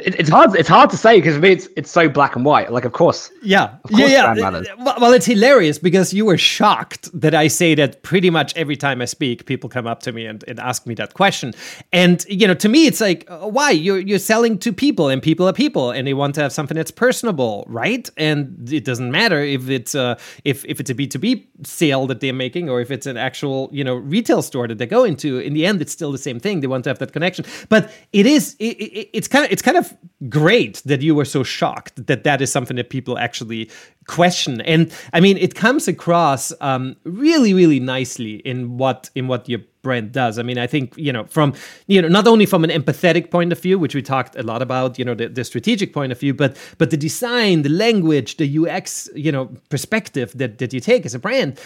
[0.04, 0.54] it, it's hard.
[0.56, 2.72] It's hard to say because it's it's so black and white.
[2.72, 4.62] Like, of course, yeah, of course yeah, yeah.
[4.78, 9.00] Well, it's hilarious because you were shocked that I say that pretty much every time
[9.00, 11.54] I speak, people come up to me and, and ask me that question.
[11.92, 15.22] And you know, to me, it's like, uh, why you're you're selling to people, and
[15.22, 18.08] people are people, and they want to have something that's personable, right?
[18.16, 22.06] And it doesn't matter if it's a if if it's a B two B sale
[22.06, 25.04] that they're making or if it's an actual you know retail store that they go
[25.04, 25.38] into.
[25.38, 26.60] In the end, it's still the same thing.
[26.60, 29.62] They want to have that connection, but it is it, it, it's kind of it's
[29.62, 29.96] kind of of
[30.28, 33.70] great that you were so shocked that that is something that people actually
[34.06, 34.60] question.
[34.62, 39.60] And I mean, it comes across um, really, really nicely in what in what your
[39.82, 40.38] brand does.
[40.38, 41.54] I mean, I think you know from
[41.86, 44.62] you know not only from an empathetic point of view, which we talked a lot
[44.62, 48.36] about, you know, the, the strategic point of view, but but the design, the language,
[48.36, 51.58] the UX, you know, perspective that that you take as a brand.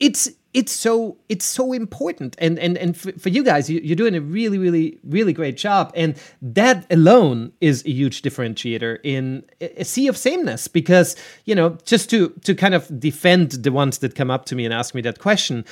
[0.00, 2.36] It's it's so it's so important.
[2.38, 5.56] And and and for, for you guys you, are doing a really really really great
[5.56, 5.92] job.
[5.94, 11.76] And that alone is a huge differentiator in a sea of sameness because you know
[11.84, 14.94] just to to kind of defend the ones that come up to me and ask
[14.94, 15.64] me that question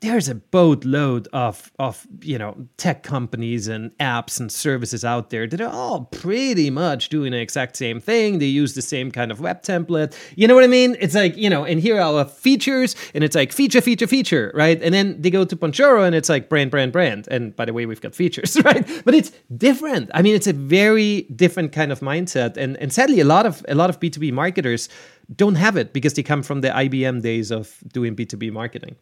[0.00, 5.46] there's a boatload of of you know tech companies and apps and services out there
[5.46, 8.38] that are all pretty much doing the exact same thing.
[8.38, 10.16] They use the same kind of web template.
[10.34, 10.96] You know what I mean?
[11.00, 14.52] It's like you know, and here are our features, and it's like feature, feature, feature,
[14.54, 14.80] right?
[14.82, 17.28] And then they go to Bonjoro, and it's like brand, brand, brand.
[17.30, 18.86] And by the way, we've got features, right?
[19.04, 20.10] But it's different.
[20.14, 23.64] I mean, it's a very different kind of mindset, and and sadly, a lot of
[23.68, 24.88] a lot of B two B marketers
[25.34, 28.50] don't have it because they come from the IBM days of doing B two B
[28.50, 28.96] marketing.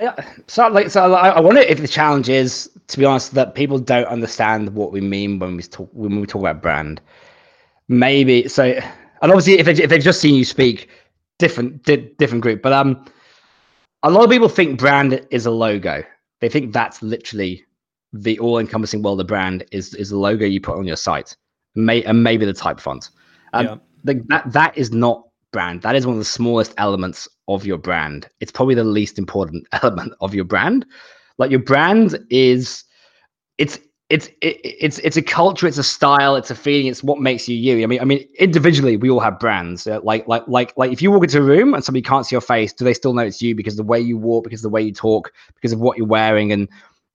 [0.00, 0.14] Yeah,
[0.46, 4.06] so like, so I wonder if the challenge is, to be honest, that people don't
[4.08, 7.00] understand what we mean when we talk when we talk about brand.
[7.88, 10.90] Maybe so, and obviously, if they, if they've just seen you speak,
[11.38, 12.60] different di- different group.
[12.60, 13.06] But um,
[14.02, 16.04] a lot of people think brand is a logo.
[16.40, 17.64] They think that's literally
[18.12, 21.34] the all-encompassing world of brand is is the logo you put on your site,
[21.74, 23.08] may and maybe the type font.
[23.54, 23.76] Um, yeah.
[24.04, 25.80] the, that that is not brand.
[25.80, 28.28] That is one of the smallest elements of your brand.
[28.40, 30.86] It's probably the least important element of your brand.
[31.38, 32.84] Like your brand is
[33.58, 33.78] it's
[34.08, 37.48] it's it, it's it's a culture, it's a style, it's a feeling, it's what makes
[37.48, 37.82] you you.
[37.82, 39.86] I mean, I mean, individually, we all have brands.
[39.86, 42.40] Like like like like if you walk into a room and somebody can't see your
[42.40, 44.68] face, do they still know it's you because of the way you walk, because the
[44.68, 46.68] way you talk, because of what you're wearing, and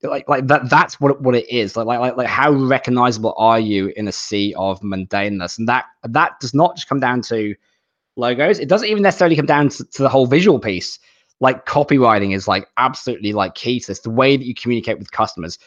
[0.03, 1.77] like like that that's what what it is.
[1.77, 5.57] Like like like how recognizable are you in a sea of mundaneness?
[5.57, 7.55] And that that does not just come down to
[8.21, 8.59] logos.
[8.59, 10.99] It doesn't even necessarily come down to, to the whole visual piece.
[11.41, 13.99] Like copywriting is like absolutely like key to this.
[13.99, 15.57] The way that you communicate with customers.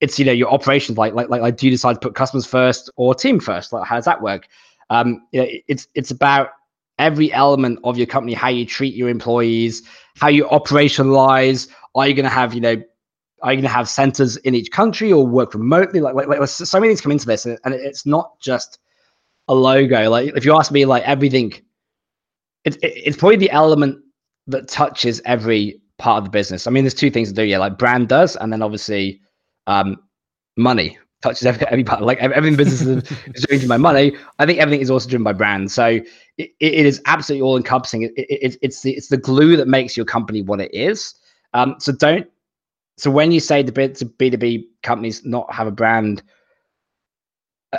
[0.00, 2.46] It's you know your operations like like like, like do you decide to put customers
[2.46, 3.72] first or team first?
[3.72, 4.48] Like how does that work?
[4.90, 6.50] Um, you know, it's it's about
[6.98, 9.82] every element of your company, how you treat your employees,
[10.16, 11.68] how you operationalize.
[11.94, 12.82] Are you going to have you know
[13.42, 16.00] are you going to have centers in each country or work remotely?
[16.00, 18.78] Like, like, like so many things come into this, and it's not just
[19.48, 20.10] a logo.
[20.10, 21.54] Like, if you ask me, like everything
[22.64, 23.98] it's it's probably the element
[24.46, 26.66] that touches every part of the business.
[26.66, 27.42] I mean, there's two things to do.
[27.42, 29.20] Yeah, like brand does, and then obviously
[29.66, 29.96] um,
[30.56, 32.02] money touches every, every part.
[32.02, 32.82] Like everything business
[33.34, 34.16] is, driven by money.
[34.38, 35.70] I think everything is also driven by brand.
[35.70, 35.86] So
[36.38, 38.02] it, it is absolutely all encompassing.
[38.02, 41.14] It, it, it's the it's the glue that makes your company what it is.
[41.54, 42.26] Um, so don't.
[42.96, 46.22] So when you say the B two B companies not have a brand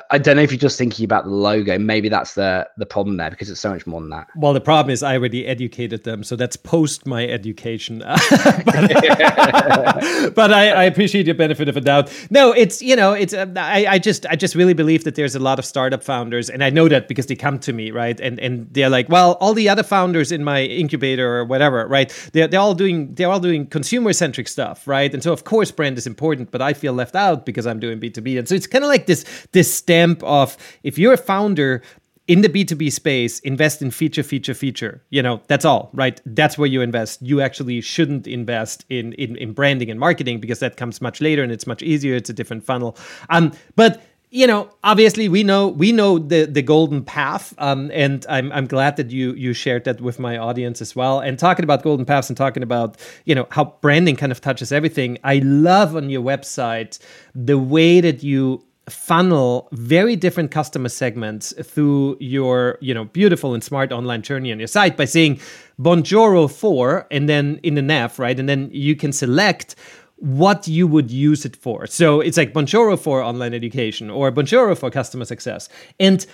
[0.10, 1.77] I don't know if you're just thinking about the logo.
[1.77, 4.30] Maybe that's the the problem there because it's so much more than that.
[4.38, 7.99] Well, the problem is I already educated them, so that's post my education.
[8.30, 8.65] but,
[10.34, 12.10] but I, I, appreciate your benefit of a doubt.
[12.30, 15.36] No, it's you know, it's uh, I, I just I just really believe that there's
[15.36, 18.17] a lot of startup founders, and I know that because they come to me, right?
[18.17, 22.10] And and they're like, well, all the other founders in my incubator or whatever, right?
[22.32, 25.13] They're they're all doing they're all doing consumer centric stuff, right?
[25.13, 27.99] And so of course brand is important, but I feel left out because I'm doing
[27.99, 31.13] B two B, and so it's kind of like this this stamp of if you're
[31.13, 31.82] a founder
[32.28, 35.04] in the B2B space, invest in feature, feature, feature.
[35.10, 36.22] You know, that's all, right?
[36.26, 37.22] That's where you invest.
[37.22, 41.44] You actually shouldn't invest in in, in branding and marketing because that comes much later
[41.44, 42.15] and it's much easier.
[42.15, 42.96] It's a different funnel.
[43.30, 44.02] Um, but
[44.34, 48.65] you know, obviously we know we know the the golden path, um, and I'm I'm
[48.65, 51.20] glad that you you shared that with my audience as well.
[51.20, 54.72] And talking about golden paths and talking about you know how branding kind of touches
[54.72, 55.17] everything.
[55.26, 56.98] I love on your website
[57.36, 63.63] the way that you funnel very different customer segments through your you know beautiful and
[63.63, 65.39] smart online journey on your site by saying
[65.80, 68.39] bonjoro for and then in the nav right?
[68.39, 69.76] And then you can select
[70.17, 71.88] what you would use it for.
[71.88, 75.67] So it's like bonjoro for online education or bonjoro for customer success.
[76.00, 76.26] And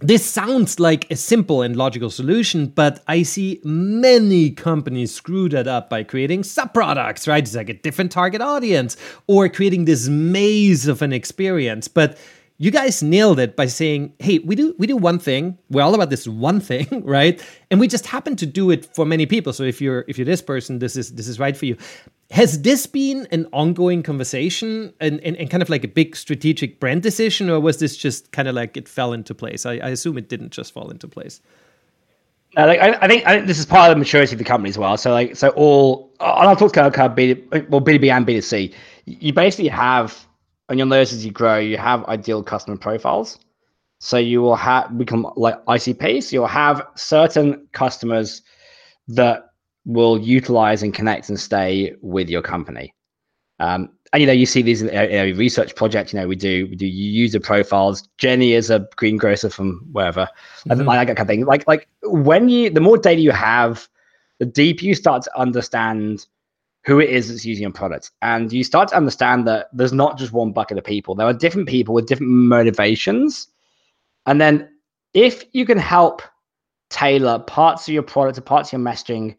[0.00, 5.68] this sounds like a simple and logical solution, but I see many companies screw that
[5.68, 7.42] up by creating subproducts, right?
[7.42, 11.86] It's like a different target audience or creating this maze of an experience.
[11.86, 12.18] But
[12.62, 15.56] you guys nailed it by saying, "Hey, we do we do one thing.
[15.70, 17.42] We're all about this one thing, right?
[17.70, 19.54] And we just happen to do it for many people.
[19.54, 21.78] So if you're if you're this person, this is this is right for you."
[22.30, 26.78] Has this been an ongoing conversation and, and, and kind of like a big strategic
[26.78, 29.66] brand decision, or was this just kind of like it fell into place?
[29.66, 31.40] I, I assume it didn't just fall into place.
[32.56, 34.44] Uh, like, I, I, think I think this is part of the maturity of the
[34.44, 34.96] company as well.
[34.96, 38.34] So like so all and I'll talk about B well B two B and B
[38.34, 38.74] two C.
[39.06, 40.26] You basically have
[40.70, 43.38] and you'll notice as you grow, you have ideal customer profiles.
[43.98, 46.22] So you will have become like ICP.
[46.22, 48.42] So you'll have certain customers
[49.08, 49.50] that
[49.84, 52.94] will utilize and connect and stay with your company.
[53.58, 56.12] Um, and you know, you see these in research project.
[56.12, 58.08] You know, we do we do user profiles.
[58.16, 60.28] Jenny is a greengrocer from wherever,
[60.66, 60.82] mm-hmm.
[60.82, 61.44] like that kind of thing.
[61.44, 63.88] Like like when you the more data you have,
[64.38, 66.26] the deeper you start to understand
[66.84, 70.18] who it is that's using your product, and you start to understand that there's not
[70.18, 71.14] just one bucket of people.
[71.14, 73.48] There are different people with different motivations,
[74.26, 74.68] and then
[75.14, 76.22] if you can help
[76.88, 79.36] tailor parts of your product or parts of your messaging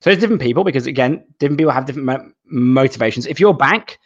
[0.00, 3.26] so there's different people because again, different people have different mo- motivations.
[3.26, 3.98] If you're a bank,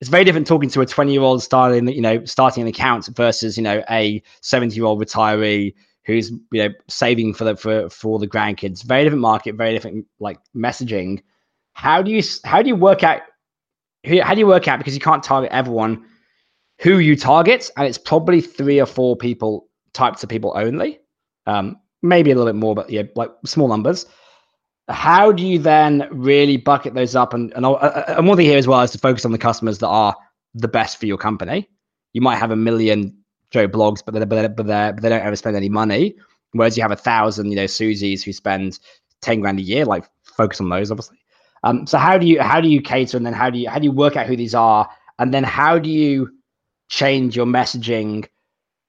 [0.00, 3.08] it's very different talking to a 20 year old starting, you know, starting an account
[3.16, 5.74] versus you know a 70 year old retiree
[6.04, 8.84] who's you know saving for the for for the grandkids.
[8.84, 11.20] Very different market, very different like messaging.
[11.72, 13.22] How do you how do you work out?
[14.04, 16.04] How do you work out because you can't target everyone
[16.80, 21.00] who you target, and it's probably three or four people types of people only.
[21.46, 24.06] Um, maybe a little bit more, but yeah, like small numbers
[24.90, 27.32] how do you then really bucket those up?
[27.32, 29.88] And, and, and one thing here as well is to focus on the customers that
[29.88, 30.14] are
[30.54, 31.68] the best for your company.
[32.12, 33.16] You might have a million
[33.50, 36.16] Joe Bloggs, but they but but, but they don't ever spend any money.
[36.52, 38.80] Whereas you have a thousand, you know, Susies who spend
[39.20, 39.84] ten grand a year.
[39.84, 41.18] Like focus on those, obviously.
[41.62, 43.78] Um, so how do you how do you cater, and then how do you how
[43.78, 44.88] do you work out who these are,
[45.18, 46.30] and then how do you
[46.88, 48.26] change your messaging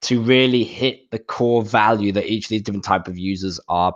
[0.02, 3.94] to really hit the core value that each of these different type of users are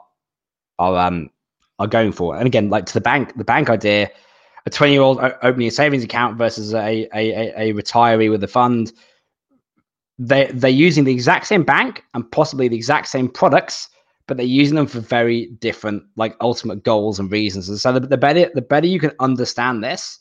[0.79, 1.31] are um
[1.79, 2.37] are going for.
[2.37, 4.11] And again, like to the bank, the bank idea,
[4.67, 8.49] a 20 year old opening a savings account versus a, a, a, retiree with a
[8.49, 8.93] fund,
[10.19, 13.89] they, they're using the exact same bank and possibly the exact same products,
[14.27, 17.69] but they're using them for very different, like ultimate goals and reasons.
[17.69, 20.19] And so the, the better, the better you can understand this,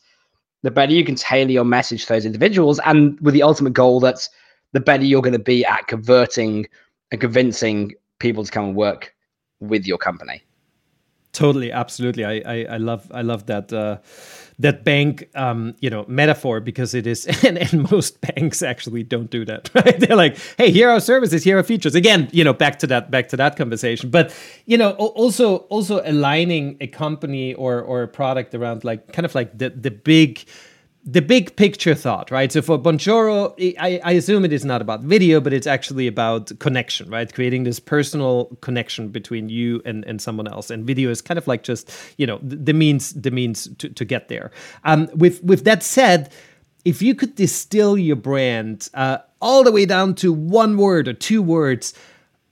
[0.61, 2.79] the better you can tailor your message to those individuals.
[2.85, 4.29] And with the ultimate goal, that's
[4.73, 6.67] the better you're going to be at converting
[7.11, 9.13] and convincing people to come and work
[9.59, 10.43] with your company.
[11.35, 12.23] Totally, absolutely.
[12.23, 13.97] I, I, I love I love that uh,
[14.59, 19.29] that bank um, you know metaphor because it is and, and most banks actually don't
[19.29, 19.69] do that.
[19.75, 19.99] Right?
[19.99, 21.93] They're like, hey, here are services, here are features.
[21.93, 24.09] Again, you know, back to that back to that conversation.
[24.09, 24.33] But
[24.65, 29.35] you know, also also aligning a company or or a product around like kind of
[29.35, 30.45] like the the big
[31.07, 32.51] the big picture thought, right?
[32.51, 36.57] So for Bonjoro, I, I, assume it is not about video, but it's actually about
[36.57, 37.31] connection, right?
[37.31, 40.71] Creating this personal connection between you and, and someone else.
[40.71, 44.03] And video is kind of like just, you know, the, means the means to, to
[44.03, 44.49] get there.
[44.83, 46.31] Um, with with that said,
[46.85, 51.13] if you could distill your brand uh, all the way down to one word or
[51.13, 51.93] two words,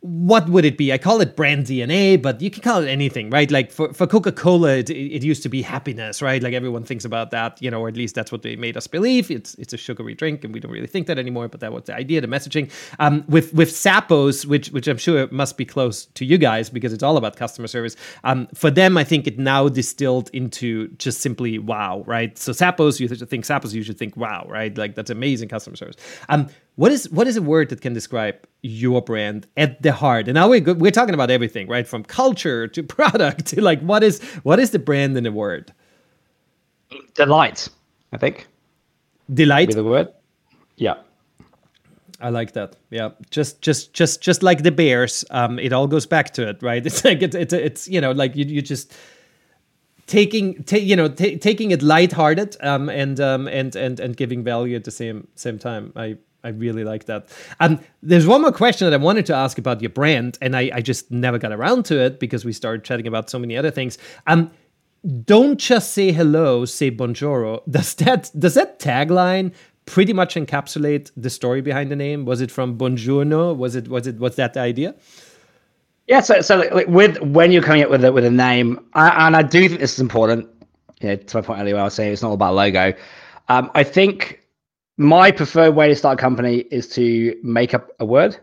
[0.03, 0.91] what would it be?
[0.91, 3.49] I call it brand DNA, but you can call it anything, right?
[3.49, 6.43] Like for, for Coca Cola, it, it used to be happiness, right?
[6.43, 8.85] Like everyone thinks about that, you know, or at least that's what they made us
[8.85, 9.31] believe.
[9.31, 11.47] It's it's a sugary drink, and we don't really think that anymore.
[11.47, 12.69] But that was the idea, the messaging.
[12.99, 16.91] Um, with with Zappos, which which I'm sure must be close to you guys because
[16.91, 17.95] it's all about customer service.
[18.25, 22.37] Um, for them, I think it now distilled into just simply wow, right?
[22.37, 24.77] So Zappos, you think Zappos, you should think wow, right?
[24.77, 25.95] Like that's amazing customer service.
[26.27, 30.27] Um, what is what is a word that can describe your brand at the heart?
[30.27, 31.87] And now we're we're talking about everything, right?
[31.87, 35.73] From culture to product to like what is what is the brand in a word?
[37.15, 37.69] Delight,
[38.11, 38.47] I think.
[39.33, 39.67] Delight.
[39.67, 40.09] With the word.
[40.75, 40.95] Yeah.
[42.19, 42.77] I like that.
[42.89, 46.63] Yeah, just just just just like the bears, um, it all goes back to it,
[46.63, 46.83] right?
[46.85, 48.93] It's like it's it's, it's you know like you you just
[50.07, 54.41] taking ta- you know t- taking it lighthearted um, and um, and and and giving
[54.41, 55.91] value at the same same time.
[55.97, 57.29] I I really like that.
[57.59, 60.55] And um, there's one more question that I wanted to ask about your brand, and
[60.55, 63.55] I, I just never got around to it because we started chatting about so many
[63.55, 63.97] other things.
[64.27, 64.51] Um,
[65.25, 67.61] don't just say hello, say bonjoro.
[67.69, 69.53] Does that does that tagline
[69.85, 72.25] pretty much encapsulate the story behind the name?
[72.25, 73.55] Was it from Buongiorno?
[73.55, 74.95] Was it was it was that the idea?
[76.07, 79.27] Yeah, so so like with when you're coming up with a with a name, I,
[79.27, 80.49] and I do think this is important.
[81.01, 82.93] Know, to my point earlier, I was saying it's not all about logo.
[83.49, 84.42] Um, I think
[84.97, 88.37] my preferred way to start a company is to make up a word.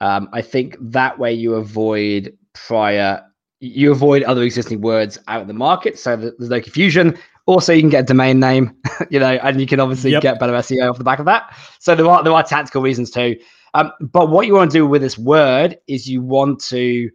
[0.00, 3.22] Um, I think that way you avoid prior,
[3.60, 7.18] you avoid other existing words out of the market, so there's no confusion.
[7.46, 8.76] Also, you can get a domain name,
[9.10, 10.22] you know, and you can obviously yep.
[10.22, 11.56] get better SEO off the back of that.
[11.80, 13.36] So there are there are tactical reasons too.
[13.74, 17.10] Um, but what you want to do with this word is you want to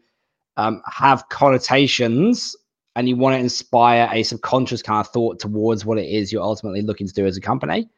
[0.58, 2.56] um, have connotations
[2.96, 6.44] and you want to inspire a subconscious kind of thought towards what it is you're
[6.44, 7.90] ultimately looking to do as a company.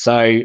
[0.00, 0.40] So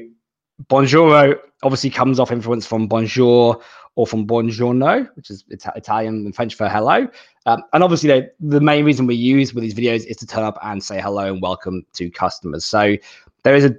[0.65, 3.61] Bonjoro obviously comes off influence from bonjour
[3.95, 7.07] or from buongiorno, which is Italian and French for hello.
[7.45, 10.57] Um, and obviously, the, main reason we use with these videos is to turn up
[10.61, 12.65] and say hello and welcome to customers.
[12.65, 12.97] So
[13.43, 13.73] there is a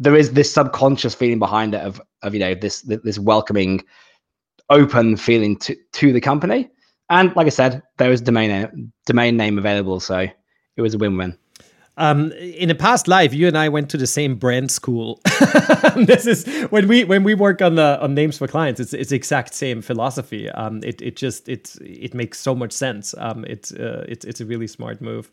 [0.00, 3.84] there is this subconscious feeling behind it of of you know this this welcoming
[4.68, 6.68] open feeling to to the company.
[7.08, 10.26] And like I said, there was domain domain name available, so
[10.76, 11.38] it was a win win.
[12.00, 15.20] Um, in a past life, you and I went to the same brand school.
[15.96, 18.80] this is when we when we work on the on names for clients.
[18.80, 20.48] It's it's exact same philosophy.
[20.48, 23.14] Um, it it just it it makes so much sense.
[23.18, 25.30] Um, it's uh, it's it's a really smart move.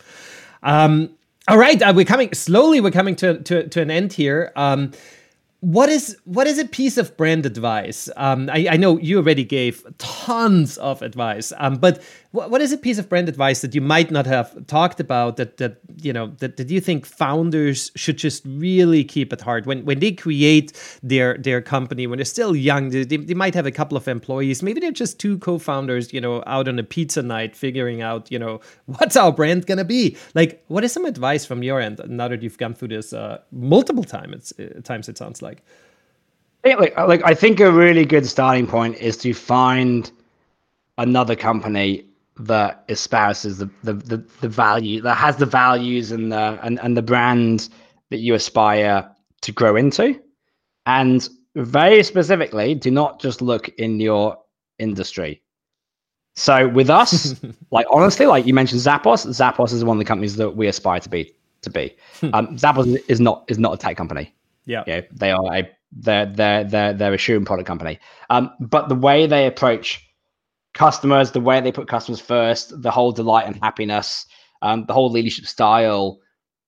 [0.61, 1.11] Um,
[1.47, 2.81] all right, uh, we're coming slowly.
[2.81, 4.51] We're coming to to, to an end here.
[4.57, 4.91] Um,
[5.61, 8.09] what is what is a piece of brand advice?
[8.15, 12.01] Um, I, I, know you already gave tons of advice, um, but
[12.31, 15.37] what, what is a piece of brand advice that you might not have talked about
[15.37, 19.65] that that you know that, that you think founders should just really keep at heart?
[19.65, 23.65] When when they create their their company when they're still young they, they might have
[23.65, 24.61] a couple of employees.
[24.61, 28.39] Maybe they're just two co-founders you know out on a pizza night figuring out you
[28.39, 30.17] know what's our brand gonna be?
[30.35, 33.39] Like what is some advice from your end now that you've gone through this uh,
[33.51, 35.63] multiple times uh, times it sounds like?
[36.65, 40.11] Like, like I think a really good starting point is to find
[40.97, 42.03] another company
[42.39, 46.95] that espouses the, the, the, the value that has the values and the and, and
[46.95, 47.69] the brand
[48.09, 49.09] that you aspire
[49.41, 50.19] to grow into.
[50.85, 54.37] And very specifically, do not just look in your
[54.79, 55.41] industry.
[56.35, 57.35] So with us,
[57.71, 60.99] like honestly, like you mentioned Zappos, Zappos is one of the companies that we aspire
[60.99, 61.95] to be to be.
[62.19, 62.29] Hmm.
[62.33, 64.33] um, Zappos is not is not a tech company.
[64.65, 64.83] Yeah.
[64.85, 67.99] yeah they are a they're they're they're they're a shoe and product company.
[68.29, 70.06] Um, but the way they approach
[70.77, 74.25] customers, the way they put customers first, the whole delight and happiness,
[74.61, 76.19] um, the whole leadership style,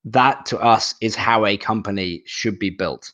[0.03, 3.13] that to us is how a company should be built.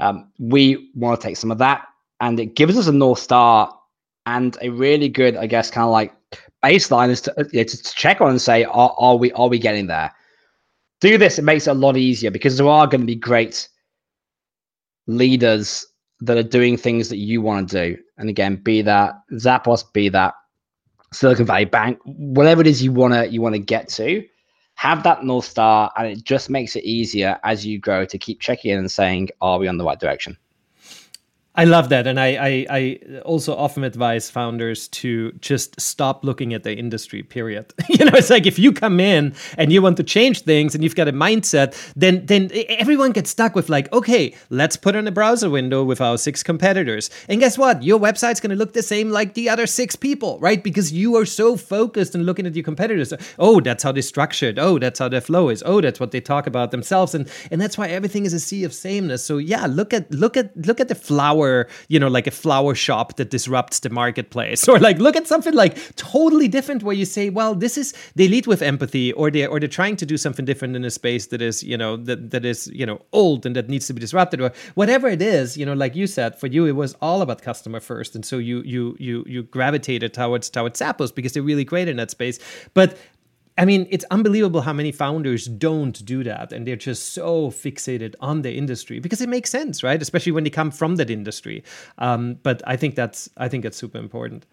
[0.00, 1.86] Um, we want to take some of that
[2.20, 3.72] and it gives us a North Star
[4.26, 6.12] and a really good, I guess, kind of like
[6.62, 9.58] baseline is to, you know, to, check on and say, are, are we are we
[9.58, 10.12] getting there?
[11.00, 13.68] Do this, it makes it a lot easier because there are going to be great
[15.06, 15.86] leaders
[16.20, 18.02] that are doing things that you want to do.
[18.18, 20.34] And again, be that Zappos, be that
[21.12, 24.24] Silicon Valley Bank, whatever it is you wanna you wanna get to,
[24.74, 28.40] have that north star, and it just makes it easier as you grow to keep
[28.40, 30.36] checking in and saying, "Are we on the right direction?"
[31.56, 32.08] I love that.
[32.08, 37.22] And I, I, I, also often advise founders to just stop looking at the industry,
[37.22, 37.72] period.
[37.88, 40.82] you know, it's like if you come in and you want to change things and
[40.82, 45.06] you've got a mindset, then then everyone gets stuck with like, okay, let's put on
[45.06, 47.08] a browser window with our six competitors.
[47.28, 47.84] And guess what?
[47.84, 50.62] Your website's gonna look the same like the other six people, right?
[50.62, 53.12] Because you are so focused on looking at your competitors.
[53.38, 54.58] Oh, that's how they're structured.
[54.58, 55.62] Oh, that's how their flow is.
[55.64, 57.14] Oh, that's what they talk about themselves.
[57.14, 59.24] And and that's why everything is a sea of sameness.
[59.24, 62.30] So yeah, look at look at look at the flower flower, you know, like a
[62.30, 64.68] flower shop that disrupts the marketplace.
[64.74, 68.26] Or like look at something like totally different where you say, well, this is they
[68.28, 71.26] lead with empathy or they or they're trying to do something different in a space
[71.28, 74.00] that is, you know, that that is, you know, old and that needs to be
[74.00, 77.22] disrupted or whatever it is, you know, like you said, for you it was all
[77.22, 78.16] about customer first.
[78.16, 81.96] And so you you you you gravitated towards towards Zappos because they're really great in
[81.98, 82.40] that space.
[82.72, 82.96] But
[83.56, 86.52] I mean, it's unbelievable how many founders don't do that.
[86.52, 90.00] And they're just so fixated on the industry because it makes sense, right?
[90.00, 91.62] Especially when they come from that industry.
[91.98, 94.44] Um, but I think that's I think that's super important.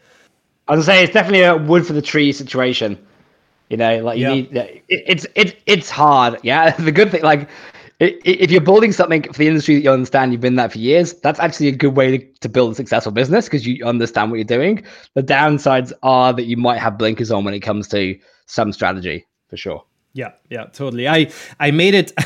[0.68, 2.98] I was say it's definitely a wood for the tree situation.
[3.70, 4.34] You know, like you yeah.
[4.34, 6.38] need it, it's it, it's hard.
[6.44, 6.72] Yeah.
[6.78, 7.50] the good thing, like
[8.02, 11.14] if you're building something for the industry that you understand, you've been there for years,
[11.14, 14.38] that's actually a good way to, to build a successful business because you understand what
[14.38, 14.84] you're doing.
[15.14, 18.18] The downsides are that you might have blinkers on when it comes to
[18.52, 19.86] some strategy for sure.
[20.14, 21.08] Yeah, yeah, totally.
[21.08, 22.12] I I made it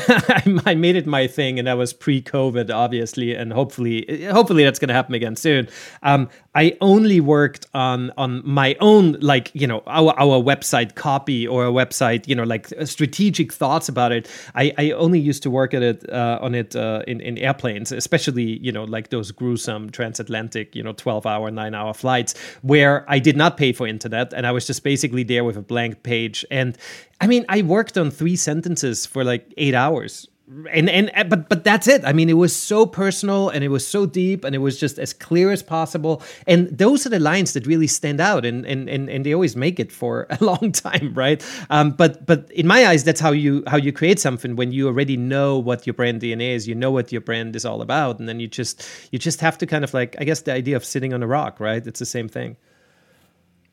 [0.66, 4.88] I made it my thing, and that was pre-COVID, obviously, and hopefully hopefully that's going
[4.88, 5.68] to happen again soon.
[6.02, 11.46] Um, I only worked on on my own, like you know, our our website copy
[11.46, 14.28] or a website, you know, like strategic thoughts about it.
[14.56, 17.92] I I only used to work at it uh, on it uh, in in airplanes,
[17.92, 23.04] especially you know like those gruesome transatlantic, you know, twelve hour, nine hour flights where
[23.06, 26.02] I did not pay for internet, and I was just basically there with a blank
[26.02, 26.76] page and
[27.20, 30.28] I mean, I worked on three sentences for like eight hours.
[30.70, 32.04] And and but but that's it.
[32.04, 34.96] I mean, it was so personal and it was so deep and it was just
[34.96, 36.22] as clear as possible.
[36.46, 39.56] And those are the lines that really stand out and and and, and they always
[39.56, 41.44] make it for a long time, right?
[41.68, 44.86] Um, but but in my eyes, that's how you how you create something when you
[44.86, 48.20] already know what your brand DNA is, you know what your brand is all about,
[48.20, 50.76] and then you just you just have to kind of like I guess the idea
[50.76, 51.84] of sitting on a rock, right?
[51.84, 52.56] It's the same thing.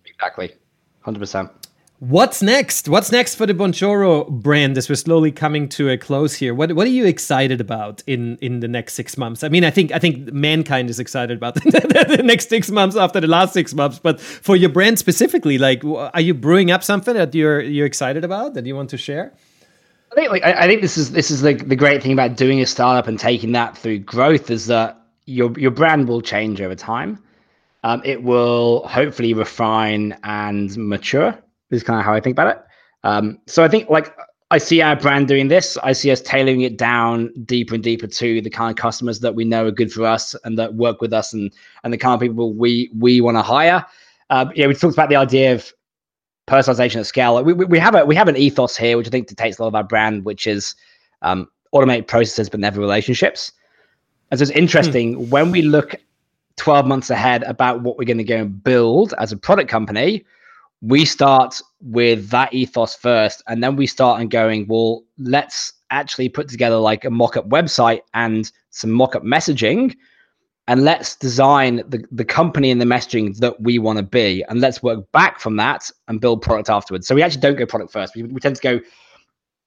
[0.08, 0.56] Exactly,
[1.02, 1.52] hundred percent.
[2.00, 2.90] What's next?
[2.90, 6.54] What's next for the Bonjoro brand as we're slowly coming to a close here?
[6.54, 9.42] What what are you excited about in in the next six months?
[9.42, 13.22] I mean, I think I think mankind is excited about the next six months after
[13.22, 14.00] the last six months.
[14.00, 18.26] But for your brand specifically, like, are you brewing up something that you're you're excited
[18.26, 19.32] about that you want to share?
[20.12, 22.60] I think like I, think this is this is the the great thing about doing
[22.60, 26.76] a startup and taking that through growth is that your your brand will change over
[26.76, 27.18] time.
[27.84, 31.38] Um, it will hopefully refine and mature.
[31.74, 32.64] Is kind of how I think about it.
[33.04, 34.16] Um, so I think like
[34.52, 35.78] I see our brand doing this.
[35.78, 39.34] I see us tailoring it down deeper and deeper to the kind of customers that
[39.34, 41.52] we know are good for us and that work with us and
[41.84, 43.84] and the kind of people we we want to hire.
[44.30, 45.74] Uh, yeah, we talked about the idea of
[46.48, 47.44] personalization at scale.
[47.44, 49.64] We, we, we have a we have an ethos here, which I think dictates a
[49.64, 50.76] lot of our brand, which is
[51.24, 53.52] um, automate processes but never relationships.
[54.30, 55.30] And so it's interesting hmm.
[55.30, 55.96] when we look
[56.58, 60.24] 12 months ahead about what we're going to go and build as a product company
[60.84, 66.28] we start with that ethos first and then we start and going well let's actually
[66.28, 69.96] put together like a mock-up website and some mock-up messaging
[70.68, 74.60] and let's design the, the company and the messaging that we want to be and
[74.60, 77.06] let's work back from that and build product afterwards.
[77.06, 78.16] So we actually don't go product first.
[78.16, 78.80] We, we tend to go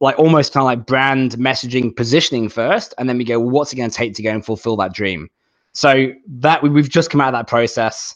[0.01, 3.73] like almost kind of like brand messaging positioning first and then we go well, what's
[3.73, 5.29] it going to take to go and fulfill that dream?
[5.73, 8.15] So that we, we've just come out of that process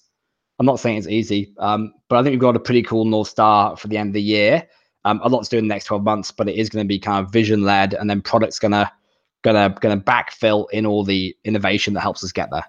[0.60, 3.28] I'm not saying it's easy, um, but I think we've got a pretty cool North
[3.28, 4.68] Star for the end of the year.
[5.06, 6.88] Um, a lot to do in the next 12 months, but it is going to
[6.88, 8.92] be kind of vision led, and then products gonna
[9.40, 12.66] gonna gonna backfill in all the innovation that helps us get there.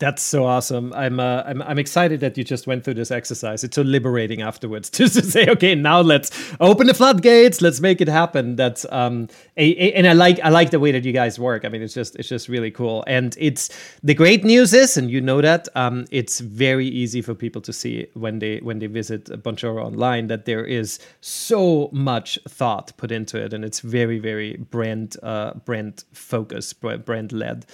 [0.00, 0.94] That's so awesome.
[0.94, 3.62] I'm, uh, I'm I'm excited that you just went through this exercise.
[3.62, 7.60] It's so liberating afterwards just to say, okay, now let's open the floodgates.
[7.60, 8.56] Let's make it happen.
[8.56, 9.28] That's um,
[9.58, 11.66] a, a, and I like I like the way that you guys work.
[11.66, 13.04] I mean, it's just it's just really cool.
[13.06, 13.68] And it's
[14.02, 17.72] the great news is, and you know that um, it's very easy for people to
[17.72, 23.12] see when they when they visit Bonjoro online that there is so much thought put
[23.12, 27.66] into it, and it's very very brand uh, brand focused, brand led.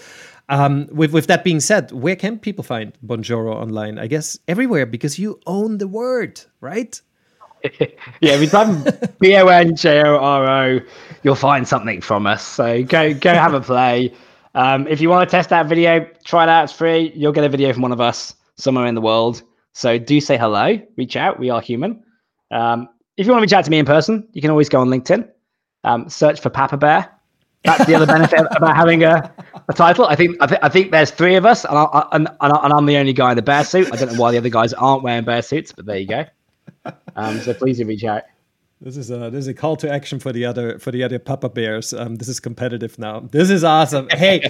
[0.48, 3.98] Um, with with that being said, where can people find Bonjoro online?
[3.98, 7.00] I guess everywhere because you own the word, right?
[7.80, 7.88] yeah,
[8.32, 8.84] every time
[9.20, 10.80] B O N J O R O,
[11.22, 12.46] you'll find something from us.
[12.46, 14.12] So go go have a play.
[14.54, 16.64] Um, if you want to test that video, try it out.
[16.64, 17.12] It's free.
[17.14, 19.42] You'll get a video from one of us somewhere in the world.
[19.74, 20.80] So do say hello.
[20.96, 21.38] Reach out.
[21.38, 22.02] We are human.
[22.50, 24.80] Um, if you want to reach out to me in person, you can always go
[24.80, 25.28] on LinkedIn.
[25.84, 27.10] Um, search for Papa Bear.
[27.64, 29.32] That's the other benefit about having a,
[29.68, 30.06] a title.
[30.06, 32.86] I think I, th- I think there's three of us, and, I, and, and I'm
[32.86, 33.92] the only guy in the bear suit.
[33.92, 36.24] I don't know why the other guys aren't wearing bear suits, but there you go.
[37.16, 38.22] Um, so please reach out.
[38.80, 41.18] This is a this is a call to action for the other for the other
[41.18, 41.94] Papa Bears.
[41.94, 43.20] Um, this is competitive now.
[43.20, 44.08] This is awesome.
[44.10, 44.48] Hey,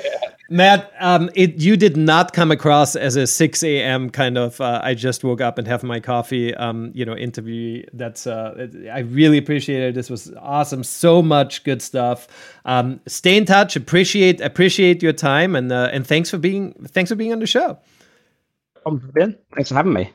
[0.48, 4.10] Matt, um, it you did not come across as a 6 a.m.
[4.10, 4.60] kind of.
[4.60, 6.54] Uh, I just woke up and have my coffee.
[6.54, 7.84] Um, you know, interview.
[7.92, 9.94] That's uh, I really appreciate it.
[9.94, 10.84] This was awesome.
[10.84, 12.28] So much good stuff.
[12.64, 13.74] Um, stay in touch.
[13.74, 17.46] Appreciate appreciate your time and uh, and thanks for being thanks for being on the
[17.46, 17.78] show.
[18.84, 20.12] Um, ben, thanks for having me.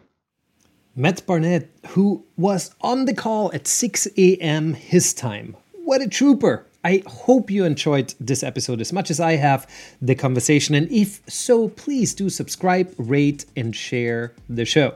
[0.95, 4.73] Matt Barnett, who was on the call at 6 a.m.
[4.73, 5.55] his time.
[5.83, 6.65] What a trooper!
[6.83, 9.67] I hope you enjoyed this episode as much as I have
[10.01, 10.75] the conversation.
[10.75, 14.95] And if so, please do subscribe, rate, and share the show.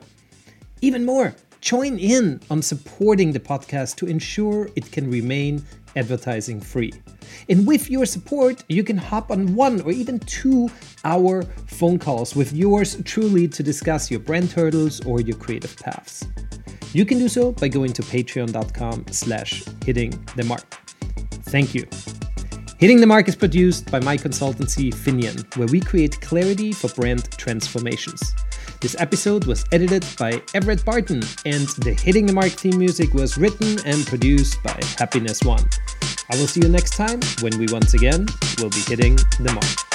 [0.82, 5.64] Even more, join in on supporting the podcast to ensure it can remain
[5.96, 6.94] advertising free.
[7.50, 10.70] And with your support, you can hop on one or even two
[11.04, 16.28] hour phone calls with yours truly to discuss your brand hurdles or your creative paths.
[16.94, 20.85] You can do so by going to patreon.com slash hitting the mark.
[21.46, 21.88] Thank you.
[22.78, 27.32] Hitting the Mark is produced by my consultancy Finien, where we create clarity for brand
[27.38, 28.36] transformations.
[28.82, 33.38] This episode was edited by Everett Barton, and the Hitting the Mark theme music was
[33.38, 35.64] written and produced by Happiness One.
[36.32, 38.28] I will see you next time when we once again
[38.60, 39.95] will be hitting the mark.